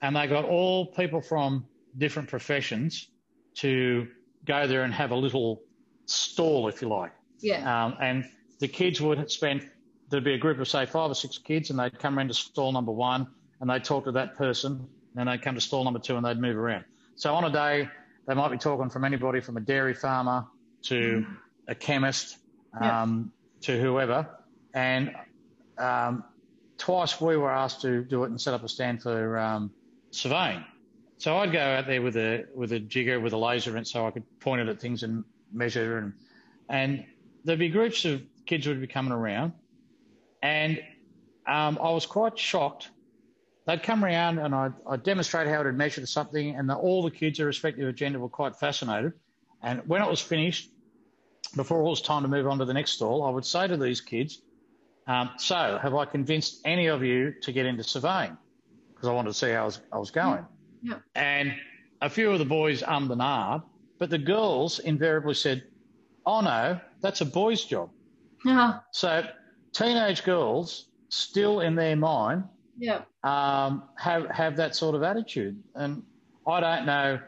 [0.00, 1.66] And they got all people from
[1.98, 3.08] different professions
[3.56, 4.08] to
[4.46, 5.60] go there and have a little
[6.06, 7.12] stall, if you like.
[7.40, 7.84] Yeah.
[7.84, 8.24] Um, and
[8.60, 9.68] the kids would spend,
[10.08, 12.34] there'd be a group of, say, five or six kids, and they'd come around to
[12.34, 13.26] stall number one
[13.60, 16.38] and they'd talk to that person, and they'd come to stall number two and they'd
[16.38, 16.84] move around.
[17.16, 17.88] So on a day,
[18.26, 20.46] they might be talking from anybody from a dairy farmer
[20.82, 21.26] to
[21.66, 22.38] a chemist
[22.80, 24.28] Um, to whoever.
[24.74, 25.14] And
[25.78, 26.24] um,
[26.76, 29.70] twice we were asked to do it and set up a stand for um,
[30.10, 30.64] surveying.
[31.18, 34.06] So I'd go out there with a with a jigger with a laser, and so
[34.06, 36.12] I could point it at things and measure, and
[36.68, 37.04] and
[37.44, 39.52] there'd be groups of kids would be coming around,
[40.42, 40.78] and
[41.46, 42.90] um, I was quite shocked.
[43.66, 47.10] They'd come around and I'd, I'd demonstrate how to measure something, and the, all the
[47.10, 49.12] kids, irrespective of gender, were quite fascinated.
[49.62, 50.70] And when it was finished,
[51.58, 53.76] before it was time to move on to the next stall, I would say to
[53.76, 54.40] these kids,
[55.06, 58.36] um, so have I convinced any of you to get into surveying?
[58.94, 60.46] Because I wanted to see how I was, I was going.
[60.82, 60.94] Yeah.
[60.94, 60.98] yeah.
[61.14, 61.54] And
[62.00, 63.62] a few of the boys ummed and ahed,
[63.98, 65.64] but the girls invariably said,
[66.24, 67.90] oh no, that's a boy's job.
[68.44, 68.80] Yeah.
[68.92, 69.26] So
[69.72, 72.44] teenage girls still in their mind
[72.78, 73.02] yeah.
[73.24, 75.62] um, have, have that sort of attitude.
[75.74, 76.02] And
[76.46, 77.20] I don't know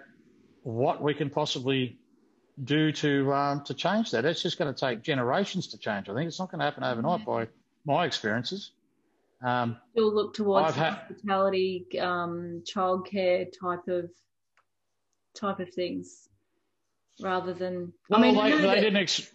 [0.62, 1.99] what we can possibly
[2.64, 4.24] do to um, to change that.
[4.24, 6.08] It's just going to take generations to change.
[6.08, 7.48] I think it's not going to happen overnight by
[7.84, 8.72] my experiences.
[9.42, 14.10] Um, Still look towards hospitality, um, childcare type of
[15.34, 16.28] type of things,
[17.20, 17.92] rather than.
[18.08, 18.96] Well, I mean, they, they didn't.
[18.96, 19.30] Ex-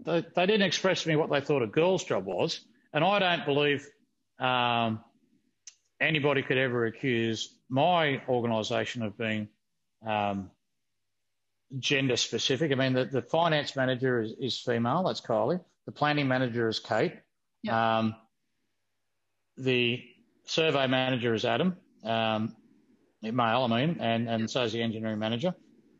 [0.00, 2.60] they, they, didn't express to me what they thought a girl's job was,
[2.92, 3.88] and I don't believe
[4.40, 5.00] um,
[6.00, 9.48] anybody could ever accuse my organisation of being
[10.04, 10.50] um,
[11.78, 12.72] gender specific.
[12.72, 15.60] I mean, the, the finance manager is, is, female, that's Kylie.
[15.86, 17.14] The planning manager is Kate.
[17.62, 17.98] Yeah.
[17.98, 18.14] Um,
[19.56, 20.02] the
[20.44, 22.54] survey manager is Adam, um,
[23.22, 25.54] male, I mean, and, and so is the engineering manager.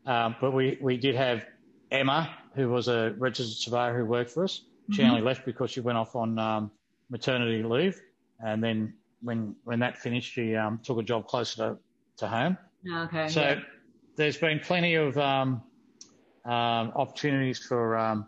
[0.05, 1.45] Um, but we, we did have
[1.89, 4.61] Emma, who was a registered surveyor who worked for us.
[4.91, 5.11] She mm-hmm.
[5.11, 6.71] only left because she went off on um,
[7.09, 7.99] maternity leave.
[8.39, 11.77] And then when when that finished, she um, took a job closer to,
[12.17, 12.57] to home.
[12.87, 13.27] Okay.
[13.29, 13.59] So yeah
[14.15, 15.61] there's been plenty of um,
[16.45, 18.27] um, opportunities for um,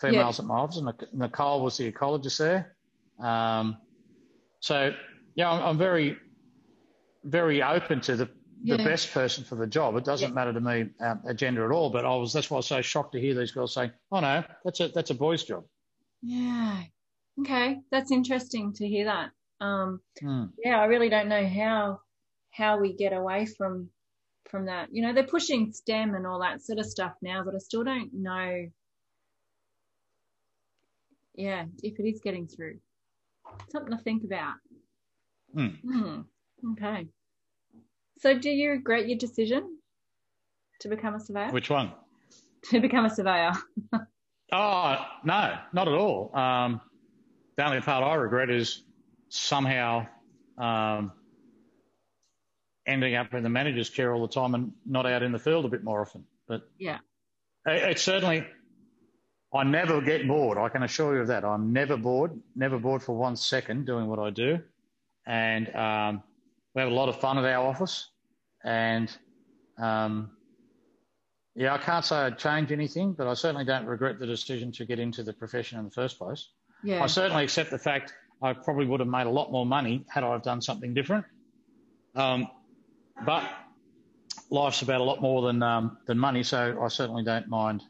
[0.00, 0.44] females yeah.
[0.44, 0.78] at my office.
[0.78, 2.76] And Nicole was the ecologist there.
[3.18, 3.76] Um,
[4.60, 4.92] so,
[5.34, 6.16] yeah, I'm, I'm, very,
[7.24, 8.28] very open to the,
[8.62, 8.76] yeah.
[8.76, 9.96] the best person for the job.
[9.96, 10.34] It doesn't yeah.
[10.34, 11.90] matter to me um, a gender at all.
[11.90, 14.20] But I was that's why I was so shocked to hear these girls saying, "Oh
[14.20, 15.64] no, that's a that's a boy's job."
[16.22, 16.82] Yeah.
[17.40, 19.30] Okay, that's interesting to hear that.
[19.60, 20.50] Um, mm.
[20.64, 22.00] Yeah, I really don't know how
[22.50, 23.90] how we get away from
[24.50, 24.88] from that.
[24.92, 27.84] You know, they're pushing STEM and all that sort of stuff now, but I still
[27.84, 28.66] don't know.
[31.34, 32.78] Yeah, if it is getting through,
[33.70, 34.54] something to think about.
[35.56, 36.24] Mm.
[36.72, 37.06] Okay.
[38.18, 39.78] So, do you regret your decision
[40.80, 41.50] to become a surveyor?
[41.50, 41.92] Which one?
[42.70, 43.52] To become a surveyor.
[44.52, 46.36] oh no, not at all.
[46.36, 46.80] Um,
[47.56, 48.82] the only part I regret is
[49.28, 50.08] somehow
[50.58, 51.12] um,
[52.88, 55.64] ending up in the manager's chair all the time and not out in the field
[55.64, 56.24] a bit more often.
[56.48, 56.98] But yeah,
[57.66, 58.44] it, it's certainly.
[59.54, 60.58] I never get bored.
[60.58, 61.42] I can assure you of that.
[61.42, 62.38] I'm never bored.
[62.54, 64.60] Never bored for one second doing what I do,
[65.26, 66.22] and um,
[66.74, 68.10] we have a lot of fun at our office.
[68.64, 69.10] And
[69.78, 70.30] um,
[71.54, 74.84] yeah, I can't say I'd change anything, but I certainly don't regret the decision to
[74.84, 76.50] get into the profession in the first place.
[76.84, 77.02] Yeah.
[77.02, 78.12] I certainly accept the fact
[78.42, 81.24] I probably would have made a lot more money had I have done something different.
[82.14, 82.48] Um,
[83.24, 83.44] but
[84.50, 87.82] life's about a lot more than um, than money, so I certainly don't mind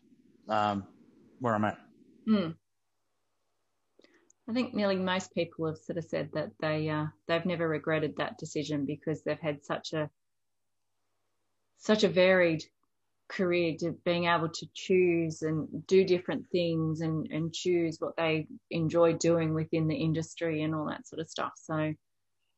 [0.48, 0.84] um,
[1.40, 1.78] where I'm at.
[2.28, 2.54] Mm.
[4.48, 8.16] I think nearly most people have sort of said that they uh, they've never regretted
[8.16, 10.08] that decision because they've had such a
[11.78, 12.64] such a varied
[13.28, 18.46] career to being able to choose and do different things and, and choose what they
[18.70, 21.52] enjoy doing within the industry and all that sort of stuff.
[21.56, 21.92] So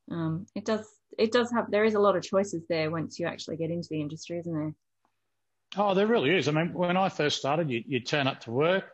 [0.09, 0.87] um, it does
[1.17, 3.87] it does have there is a lot of choices there once you actually get into
[3.89, 4.73] the industry, isn't there?
[5.77, 6.47] Oh, there really is.
[6.47, 8.85] I mean, when I first started, you, you'd turn up to work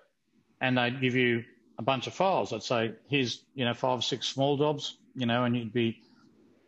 [0.62, 1.44] and they'd give you
[1.80, 2.54] a bunch of files.
[2.54, 6.02] I'd say, here's, you know, five or six small jobs, you know, and you'd be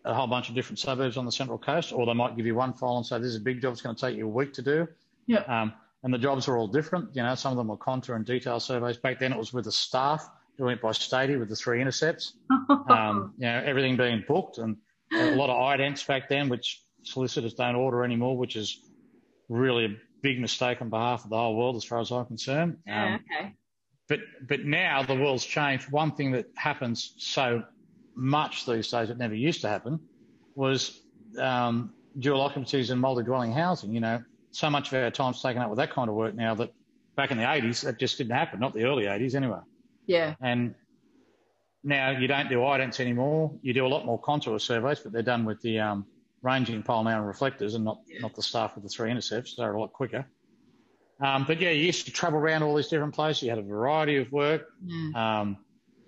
[0.06, 2.56] a whole bunch of different suburbs on the Central Coast, or they might give you
[2.56, 4.30] one file and say, this is a big job, it's going to take you a
[4.30, 4.88] week to do.
[5.28, 5.42] Yeah.
[5.42, 5.74] Um,
[6.04, 7.16] and the jobs were all different.
[7.16, 8.98] You know, some of them were contour and detail surveys.
[8.98, 10.28] Back then it was with the staff
[10.58, 12.34] who went by Stadia with the three intercepts.
[12.70, 14.78] um, you know, everything being booked and
[15.14, 18.80] a lot of idents back then, which solicitors don't order anymore, which is
[19.48, 22.78] really a big mistake on behalf of the whole world, as far as I'm concerned.
[22.86, 23.54] Yeah, um, okay.
[24.08, 25.92] But but now the world's changed.
[25.92, 27.64] One thing that happens so
[28.16, 30.00] much these days that never used to happen
[30.56, 31.02] was
[31.38, 33.94] um, dual occupancies and multi-dwelling housing.
[33.94, 36.56] You know, so much of our time's taken up with that kind of work now
[36.56, 36.74] that
[37.16, 38.60] back in the 80s that just didn't happen.
[38.60, 39.60] Not the early 80s anyway.
[40.08, 40.36] Yeah.
[40.42, 40.74] And
[41.84, 43.54] now you don't do idents anymore.
[43.62, 46.06] You do a lot more contour surveys, but they're done with the um,
[46.42, 49.56] ranging pole now and reflectors and not, not the staff with the three intercepts.
[49.56, 50.26] They're a lot quicker.
[51.22, 53.44] Um, but yeah, you used to travel around all these different places.
[53.44, 54.68] You had a variety of work.
[55.16, 55.58] Um,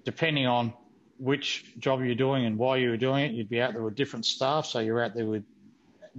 [0.03, 0.73] depending on
[1.19, 3.95] which job you're doing and why you were doing it, you'd be out there with
[3.95, 4.65] different staff.
[4.65, 5.43] So you're out there with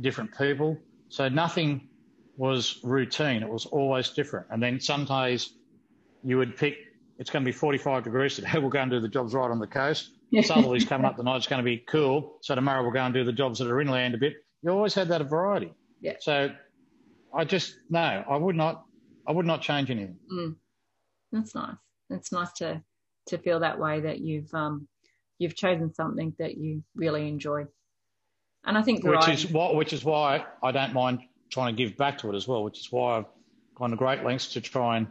[0.01, 0.79] different people.
[1.09, 1.89] So nothing
[2.37, 3.43] was routine.
[3.43, 4.47] It was always different.
[4.51, 5.53] And then some days
[6.23, 6.77] you would pick
[7.23, 8.51] it's going to be 45 degrees today.
[8.55, 10.11] We'll go and do the jobs right on the coast.
[10.43, 11.37] Southerly's coming up tonight.
[11.37, 12.39] It's going to be cool.
[12.41, 14.35] So tomorrow we'll go and do the jobs that are inland a bit.
[14.61, 15.73] You always had that variety.
[16.01, 16.15] Yeah.
[16.19, 16.51] So
[17.33, 18.85] I just no, I would not.
[19.25, 20.17] I would not change anything.
[20.33, 20.57] Mm.
[21.31, 21.77] That's nice.
[22.11, 22.83] It's nice to
[23.29, 24.89] to feel that way that you've um
[25.39, 27.67] you've chosen something that you really enjoy.
[28.65, 31.21] And I think which is what which is why I don't mind
[31.51, 32.65] trying to give back to it as well.
[32.65, 33.27] Which is why I've
[33.77, 35.07] gone to great lengths to try and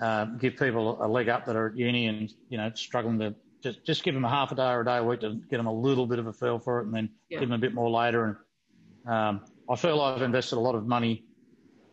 [0.00, 3.34] uh, give people a leg up that are at uni and you know struggling to
[3.62, 5.56] just just give them a half a day or a day a week to get
[5.56, 7.40] them a little bit of a feel for it, and then Yeah.
[7.40, 8.46] give them a bit more later.
[9.04, 11.24] And um, I feel I've invested a lot of money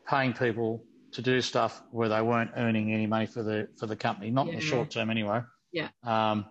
[0.08, 3.96] paying people to do stuff where they weren't earning any money for the for the
[3.96, 5.42] company, not in the short term anyway.
[5.72, 5.90] Yeah.
[6.04, 6.46] Um,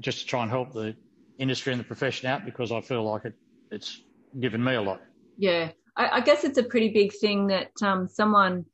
[0.00, 0.96] just to try and help the
[1.38, 3.34] industry and the profession out because I feel like it
[3.70, 4.00] it's
[4.40, 5.00] given me a lot.
[5.36, 8.64] Yeah, I, I guess it's a pretty big thing that um, someone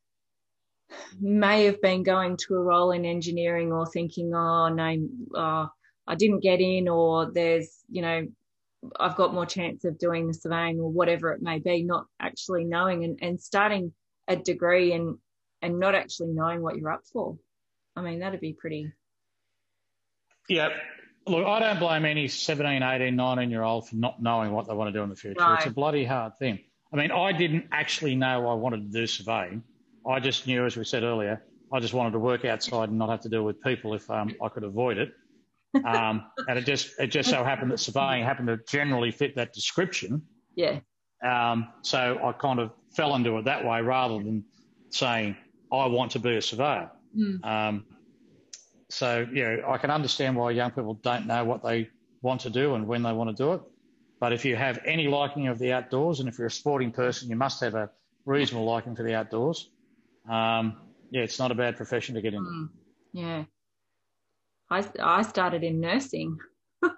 [1.20, 5.66] may have been going to a role in engineering or thinking, oh no, uh,
[6.06, 8.26] I didn't get in, or there's, you know,
[8.98, 12.64] I've got more chance of doing the surveying or whatever it may be, not actually
[12.64, 13.92] knowing and, and starting
[14.26, 15.18] a degree and
[15.60, 17.36] and not actually knowing what you're up for.
[17.96, 18.92] I mean, that'd be pretty.
[20.48, 20.68] Yeah.
[21.26, 24.74] Look, I don't blame any 17, 18, 19 year old for not knowing what they
[24.74, 25.54] want to do in the future.
[25.54, 26.60] It's a bloody hard thing.
[26.92, 29.62] I mean, I didn't actually know I wanted to do surveying.
[30.06, 31.42] I just knew, as we said earlier,
[31.72, 34.34] I just wanted to work outside and not have to deal with people if um,
[34.42, 35.12] I could avoid it.
[35.84, 39.52] Um, and it just it just so happened that surveying happened to generally fit that
[39.52, 40.22] description.
[40.54, 40.80] Yeah,
[41.22, 44.44] Um, so I kind of fell into it that way rather than
[44.90, 45.36] saying
[45.70, 46.90] I want to be a surveyor.
[47.16, 47.44] Mm.
[47.44, 47.84] Um,
[48.88, 51.90] so yeah, I can understand why young people don't know what they
[52.22, 53.60] want to do and when they want to do it.
[54.20, 57.28] But if you have any liking of the outdoors, and if you're a sporting person,
[57.28, 57.90] you must have a
[58.24, 59.70] reasonable liking for the outdoors.
[60.28, 60.76] Um,
[61.10, 62.48] yeah, it's not a bad profession to get into.
[62.48, 62.68] Mm.
[63.12, 63.44] yeah.
[64.70, 66.38] I I started in nursing.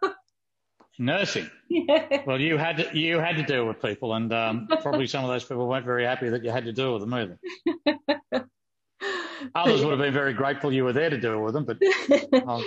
[1.01, 1.49] Nursing.
[1.71, 2.25] Yeah.
[2.27, 5.31] Well, you had to, you had to deal with people, and um, probably some of
[5.31, 7.39] those people weren't very happy that you had to deal with them either.
[9.55, 11.79] Others would have been very grateful you were there to deal with them, but
[12.13, 12.65] I've,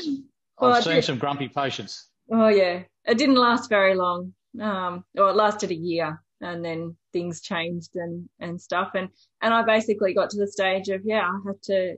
[0.60, 2.10] Well, I've seen some grumpy patients.
[2.32, 4.34] Oh yeah, it didn't last very long.
[4.60, 8.92] Um, or it lasted a year, and then things changed and and stuff.
[8.96, 9.10] And
[9.42, 11.96] and I basically got to the stage of yeah, I had to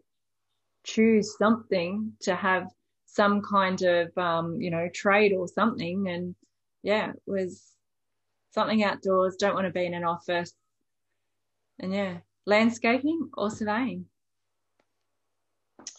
[0.83, 2.67] choose something to have
[3.05, 6.07] some kind of um, you know trade or something.
[6.09, 6.36] And
[6.83, 7.63] yeah, it was
[8.51, 9.36] something outdoors.
[9.36, 10.53] Don't want to be in an office.
[11.79, 14.05] And yeah, landscaping or surveying.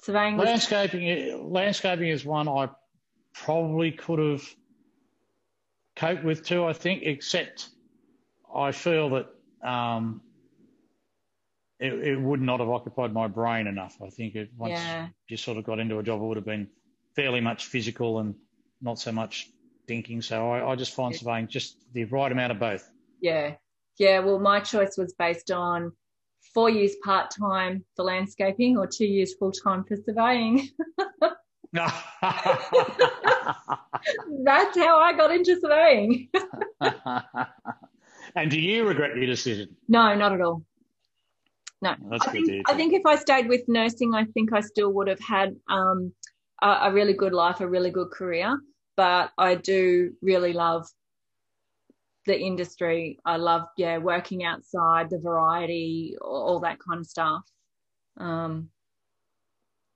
[0.03, 2.69] Surveying was Landscaping, landscaping is one I
[3.35, 4.43] probably could have
[5.97, 6.65] coped with too.
[6.65, 7.71] I think, except
[8.57, 10.21] I feel that um,
[11.79, 13.97] it, it would not have occupied my brain enough.
[14.05, 15.09] I think it once yeah.
[15.29, 16.69] you sort of got into a job, it would have been
[17.15, 18.35] fairly much physical and
[18.81, 19.51] not so much
[19.87, 20.23] thinking.
[20.23, 21.19] So I, I just find Yeah.
[21.19, 22.89] surveying just the right amount of both.
[23.21, 23.55] Yeah.
[23.99, 24.21] Yeah.
[24.21, 25.93] Well, my choice was based on
[26.55, 30.69] four years part time for landscaping or two years full time for surveying.
[31.73, 31.95] That's
[34.79, 36.29] how I got into surveying.
[38.37, 39.75] and do you regret your decision?
[39.89, 40.63] No, not at all.
[41.83, 41.95] No.
[42.11, 42.73] That's I good think, to.
[42.73, 46.13] I think if I stayed with nursing, I think I still would have had um,
[46.63, 48.59] a, a really good life, a really good career.
[48.97, 50.87] But I do really love
[52.25, 53.19] the industry.
[53.25, 57.43] I love, yeah, working outside, the variety, all, all that kind of stuff.
[58.17, 58.71] Um,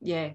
[0.00, 0.30] yeah,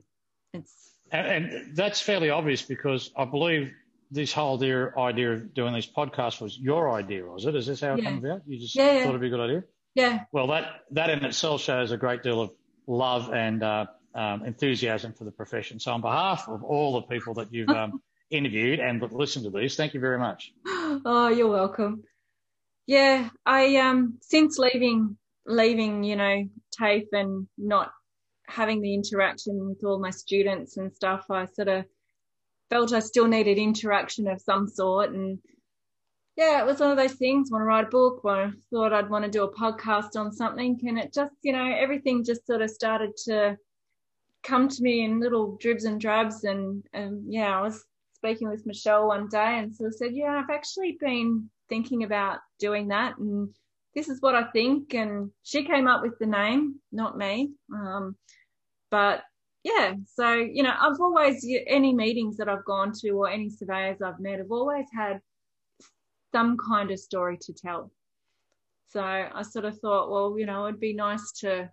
[0.53, 3.71] it's And, and that's fairly obvious because I believe
[4.11, 7.55] this whole idea, idea of doing these podcasts was your idea, was it?
[7.55, 8.11] Is this how it Yeah.
[8.11, 8.41] came about?
[8.47, 9.63] You just Yeah, thought it'd be a good idea?
[9.95, 12.51] yeah, Well, that, that in itself shows a great deal of
[12.87, 15.79] love and uh, um, enthusiasm for the profession.
[15.79, 19.75] So, on behalf of all the people that you've um, interviewed and listened to these,
[19.75, 20.51] thank you very much.
[20.65, 22.03] oh, you're welcome.
[22.87, 26.43] Yeah, I um since leaving leaving, you know,
[26.79, 27.91] TAFE and not
[28.47, 31.85] having the interaction with all my students and stuff, I sort of
[32.69, 35.11] felt I still needed interaction of some sort.
[35.11, 35.39] And
[36.35, 37.51] yeah, it was one of those things.
[37.51, 38.21] Want to write a book?
[38.23, 41.65] Or thought I'd want to do a podcast on something, and it just, you know,
[41.65, 43.57] everything just sort of started to
[44.43, 46.43] come to me in little dribs and drabs.
[46.43, 50.41] And and yeah, I was speaking with Michelle one day and sort of said, Yeah,
[50.41, 53.49] I've actually been thinking about doing that and
[53.95, 54.93] this is what I think.
[54.93, 57.51] And she came up with the name, not me.
[57.73, 58.15] Um,
[58.91, 59.23] but
[59.65, 63.99] yeah, so, you know, I've always, any meetings that I've gone to or any surveyors
[63.99, 65.19] I've met, have always had
[66.31, 67.91] some kind of story to tell.
[68.89, 71.71] So I sort of thought, well, you know, it'd be nice to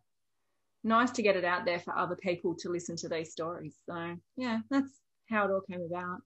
[0.82, 3.74] nice to get it out there for other people to listen to these stories.
[3.84, 4.90] So yeah, that's
[5.28, 6.22] how it all came about.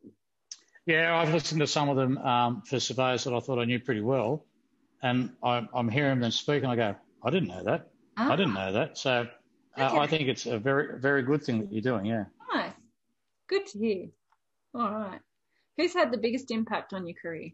[0.86, 3.78] yeah, I've listened to some of them um, for surveyors that I thought I knew
[3.78, 4.44] pretty well,
[5.04, 7.90] and I, am hearing them speak, and I go, I didn't know that.
[8.16, 8.32] Ah.
[8.32, 8.66] I didn't ah.
[8.66, 8.98] know that.
[8.98, 9.28] So
[9.88, 9.98] okay.
[9.98, 12.06] I think it's a very, very good thing that you're doing.
[12.06, 12.24] Yeah.
[12.52, 12.72] Nice.
[13.48, 14.06] Good to hear.
[14.74, 15.20] All right.
[15.76, 17.50] Who's had the biggest impact on your career?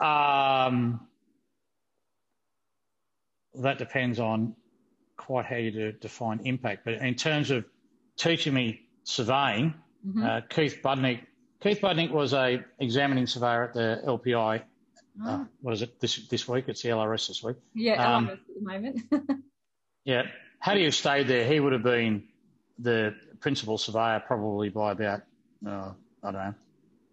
[0.00, 1.06] Um,
[3.54, 4.54] that depends on
[5.16, 6.84] quite how you define impact.
[6.84, 7.64] But in terms of
[8.16, 9.74] teaching me surveying,
[10.06, 10.24] mm-hmm.
[10.24, 11.20] uh, Keith Budnick,
[11.62, 14.62] Keith Budnick was a examining surveyor at the LPI.
[15.22, 15.28] Oh.
[15.28, 16.64] Uh, what is it this this week?
[16.68, 17.56] It's the LRS this week.
[17.74, 19.00] Yeah, um, LRS at the moment.
[20.04, 20.22] yeah,
[20.58, 22.24] had he stayed there, he would have been
[22.78, 25.22] the principal surveyor probably by about
[25.66, 25.92] uh,
[26.22, 26.54] I don't know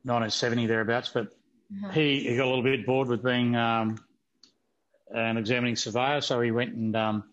[0.03, 1.09] 1970 thereabouts.
[1.13, 1.91] But uh-huh.
[1.91, 3.97] he, he got a little bit bored with being um,
[5.11, 7.23] an examining surveyor, so he went and um,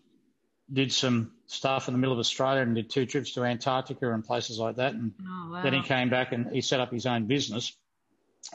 [0.71, 4.23] did some stuff in the middle of Australia and did two trips to Antarctica and
[4.23, 4.93] places like that.
[4.93, 5.63] And oh, wow.
[5.63, 7.75] then he came back and he set up his own business.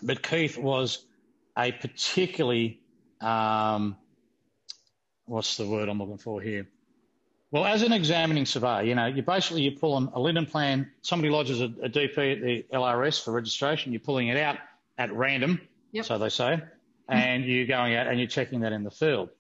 [0.02, 1.04] But Keith was
[1.56, 2.80] a particularly
[3.20, 3.96] um,
[5.26, 6.66] what's the word I'm looking for here?
[7.50, 10.90] Well, as an examining surveyor, you know, you basically you pull on a linen plan.
[11.02, 13.92] Somebody lodges a, a, DP at the LRS for registration.
[13.92, 14.58] You're pulling it out
[14.98, 15.60] at random,
[15.92, 16.04] yep.
[16.04, 16.60] so they say,
[17.08, 19.30] and you're going out and you're checking that in the field.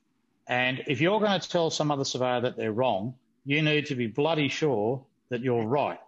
[0.46, 3.94] And if you're going to tell some other surveyor that they're wrong, you need to
[3.94, 5.98] be bloody sure that you're right.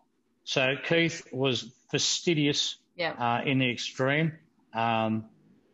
[0.45, 3.17] So Keith was fastidious yep.
[3.19, 4.33] uh, in the extreme.
[4.73, 5.25] Um,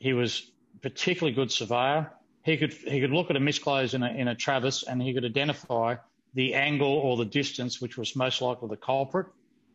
[0.03, 0.51] he was
[0.83, 2.11] particularly good surveyor.
[2.43, 5.15] He could he could look at a misclose in a in a traverse and he
[5.15, 5.95] could identify
[6.35, 9.29] the angle or the distance which was most likely the culprit.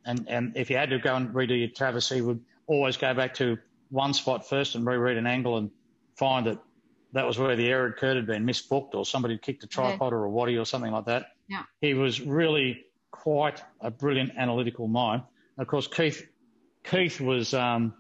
[0.04, 3.14] And, and if you had to go and redo your traverse, he would always go
[3.14, 3.58] back to
[3.90, 5.72] one spot first and reread an angle and
[6.18, 6.60] find that
[7.14, 10.12] that was where the error occurred had been misbooked or somebody had kicked a tripod
[10.12, 10.18] yeah.
[10.18, 11.28] or a waddy or something like that.
[11.48, 11.64] Yeah.
[11.80, 15.22] He was really quite a brilliant analytical mind.
[15.56, 16.28] And of course, Keith,
[16.84, 17.94] Keith was um,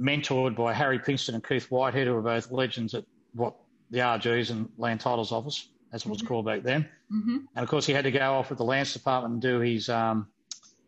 [0.00, 3.54] mentored by Harry Pinkston and Keith Whitehead, who were both legends at what
[3.90, 6.26] the RGs and Land Titles Office as it was mm-hmm.
[6.26, 6.88] called back then.
[7.12, 7.36] Mm-hmm.
[7.54, 9.88] And of course, he had to go off with the Lands Department and do his
[9.88, 10.26] um,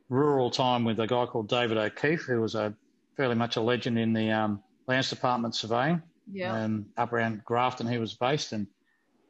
[0.09, 2.75] rural time with a guy called David O'Keefe, who was a
[3.17, 6.03] fairly much a legend in the um, Lands Department surveying.
[6.33, 6.57] Yeah.
[6.57, 8.67] And up around Grafton, he was based, and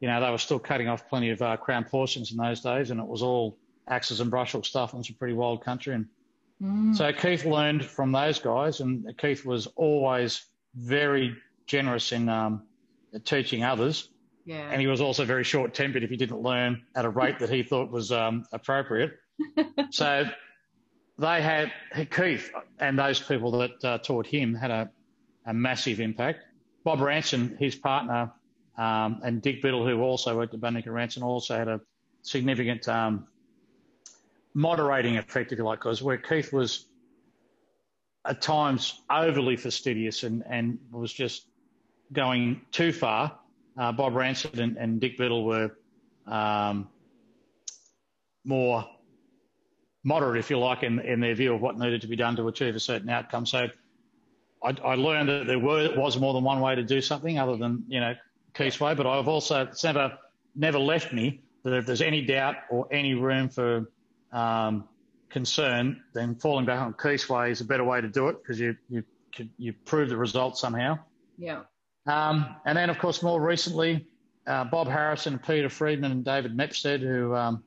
[0.01, 2.91] you know they were still cutting off plenty of uh, crown portions in those days,
[2.93, 3.59] and it was all
[3.89, 5.95] axes and brush hook stuff, and it's a pretty wild country.
[5.95, 6.07] And
[6.63, 6.97] mm.
[6.97, 11.37] so Keith learned from those guys, and Keith was always very
[11.67, 12.63] generous in um,
[13.25, 14.09] teaching others
[14.45, 14.69] yeah.
[14.71, 17.49] And he was also very short tempered if he didn't learn at a rate that
[17.49, 19.19] he thought was um, appropriate.
[19.91, 20.29] so
[21.19, 21.73] they had
[22.11, 24.91] Keith and those people that uh, taught him had a,
[25.47, 26.41] a, massive impact.
[26.85, 28.31] Bob Ranson, his partner,
[28.77, 31.81] um, and Dick Biddle, who also worked at Budnick and Ranson, also had a
[32.23, 33.27] significant um,
[34.55, 36.87] moderating effect, if you like, because where Keith was
[38.25, 41.47] at times overly fastidious and, and was just
[42.13, 43.39] going too far,
[43.77, 45.77] uh, Bob Ranson and, and, Dick Biddle were
[46.27, 46.89] um,
[48.45, 48.87] more
[50.05, 52.47] moderate, if you like, in, in, their view of what needed to be done to
[52.47, 53.45] achieve a certain outcome.
[53.45, 53.69] So
[54.63, 57.57] I, I learned that there were, was more than one way to do something other
[57.57, 58.15] than, you know,
[58.55, 60.17] Keith's way, but I've also, it's never,
[60.55, 63.91] never left me that if there's any doubt or any room for
[64.35, 64.89] um,
[65.31, 68.61] concern, then falling back on Keith's way is a better way to do it because
[68.61, 69.05] you, you,
[69.57, 70.99] you prove the result somehow.
[71.39, 71.63] Yeah.
[72.07, 74.07] Um, and then, of course, more recently,
[74.47, 77.65] uh, Bob Harrison, Peter Friedman, and David Mepstead, who um,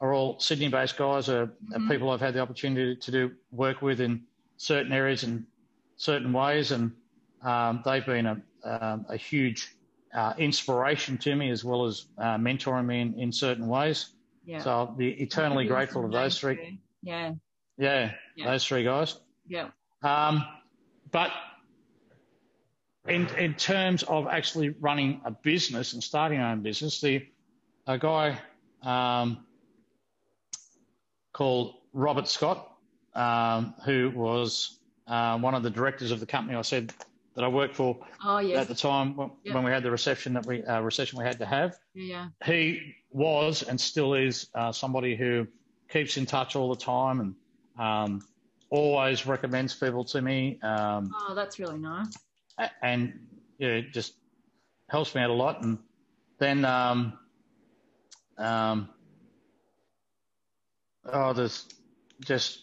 [0.00, 1.84] are all Sydney-based guys, are, mm-hmm.
[1.86, 4.24] are, people I've had the opportunity to do work with in
[4.56, 5.44] certain areas and
[5.96, 6.92] certain ways, and
[7.42, 9.76] um, they've been a, um, a huge
[10.12, 14.10] uh, inspiration to me as well as uh, mentoring me in, in certain ways.
[14.48, 14.60] Yeah.
[14.60, 16.80] So I'll be eternally grateful to those three.
[17.02, 17.32] Yeah.
[17.76, 18.12] yeah.
[18.34, 19.14] Yeah, those three guys.
[19.46, 19.68] Yeah.
[20.02, 20.42] Um,
[21.10, 21.30] but
[23.06, 27.26] in, in terms of actually running a business and starting your own business, the
[27.86, 28.38] a guy
[28.82, 29.44] um,
[31.34, 32.72] called Robert Scott,
[33.14, 36.94] um, who was uh, one of the directors of the company I said
[37.38, 38.58] that I worked for oh, yes.
[38.58, 39.54] at the time when, yep.
[39.54, 41.78] when, we had the reception that we uh, recession we had to have.
[41.94, 42.28] Yeah.
[42.44, 45.46] He was and still is uh, somebody who
[45.88, 47.34] keeps in touch all the time and
[47.78, 48.26] um,
[48.70, 50.58] always recommends people to me.
[50.62, 52.12] Um, oh, that's really nice
[52.82, 53.18] and
[53.58, 54.14] yeah, it just
[54.88, 55.62] helps me out a lot.
[55.62, 55.78] And
[56.38, 57.18] then, um,
[58.36, 58.88] um,
[61.04, 61.66] oh, there's
[62.20, 62.60] just,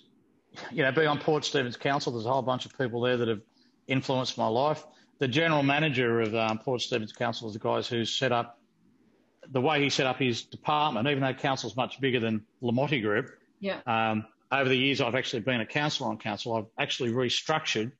[0.71, 3.27] you know, being on Port Stephens Council, there's a whole bunch of people there that
[3.27, 3.41] have
[3.87, 4.85] influenced my life.
[5.19, 8.59] The general manager of um, Port Stephens Council is the guys who set up
[9.51, 13.01] the way he set up his department, even though council's much bigger than Le Mottee
[13.01, 13.29] Group,
[13.59, 13.79] yeah.
[13.87, 16.53] Um, over the years, I've actually been a councillor on council.
[16.53, 17.91] I've actually restructured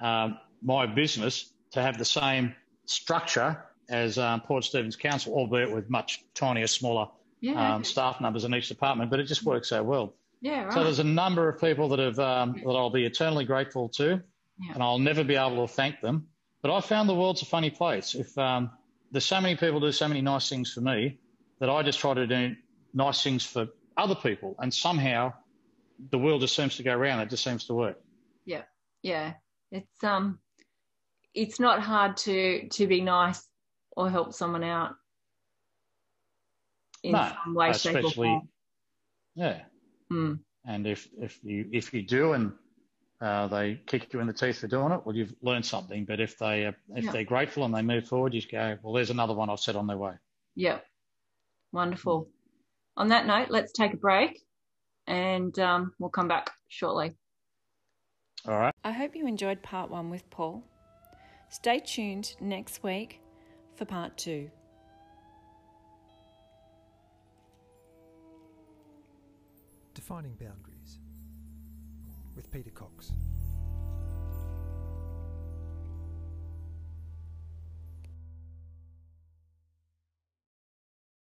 [0.00, 2.54] um, my business to have the same
[2.86, 7.08] structure as um, Port Stephens Council, albeit with much tinier, smaller
[7.40, 7.74] yeah.
[7.74, 9.10] um, staff numbers in each department.
[9.10, 10.14] But it just works so well.
[10.40, 10.72] Yeah, right.
[10.72, 14.22] So there's a number of people that have um, that I'll be eternally grateful to,
[14.60, 14.74] Yeah.
[14.74, 16.28] and I'll never be able to thank them.
[16.62, 18.14] But I found the world's a funny place.
[18.14, 18.70] If um,
[19.10, 21.18] there's so many people do so many nice things for me,
[21.58, 22.54] that I just try to do
[22.94, 25.32] nice things for other people, and somehow
[26.10, 27.20] the world just seems to go around.
[27.20, 28.00] It just seems to work.
[28.44, 28.62] yeah,
[29.02, 29.34] yeah.
[29.70, 30.38] It's um,
[31.34, 33.42] it's not hard to to be nice
[33.96, 34.94] or help someone out
[37.02, 38.48] in No, some way, shape, or form.
[39.34, 39.62] yeah.
[40.12, 40.40] Mm.
[40.64, 42.52] And if if you if you do and
[43.22, 46.04] uh, they kick you in the teeth for doing it, well, you've learned something.
[46.04, 47.12] But if they uh, if Yeah.
[47.12, 49.86] they're grateful and they move forward, you go, well, there's another one I've set on
[49.86, 50.14] their way.
[50.56, 50.80] Yeah,
[51.72, 52.28] wonderful.
[52.96, 54.42] On that note, let's take a break,
[55.06, 57.16] and um, we'll come back shortly.
[58.46, 58.74] All right.
[58.84, 60.64] I hope you enjoyed part one with Paul.
[61.48, 63.20] Stay tuned next week
[63.76, 64.50] for part two.
[69.94, 70.71] Defining Boundaries
[72.36, 73.12] with Peter Cox.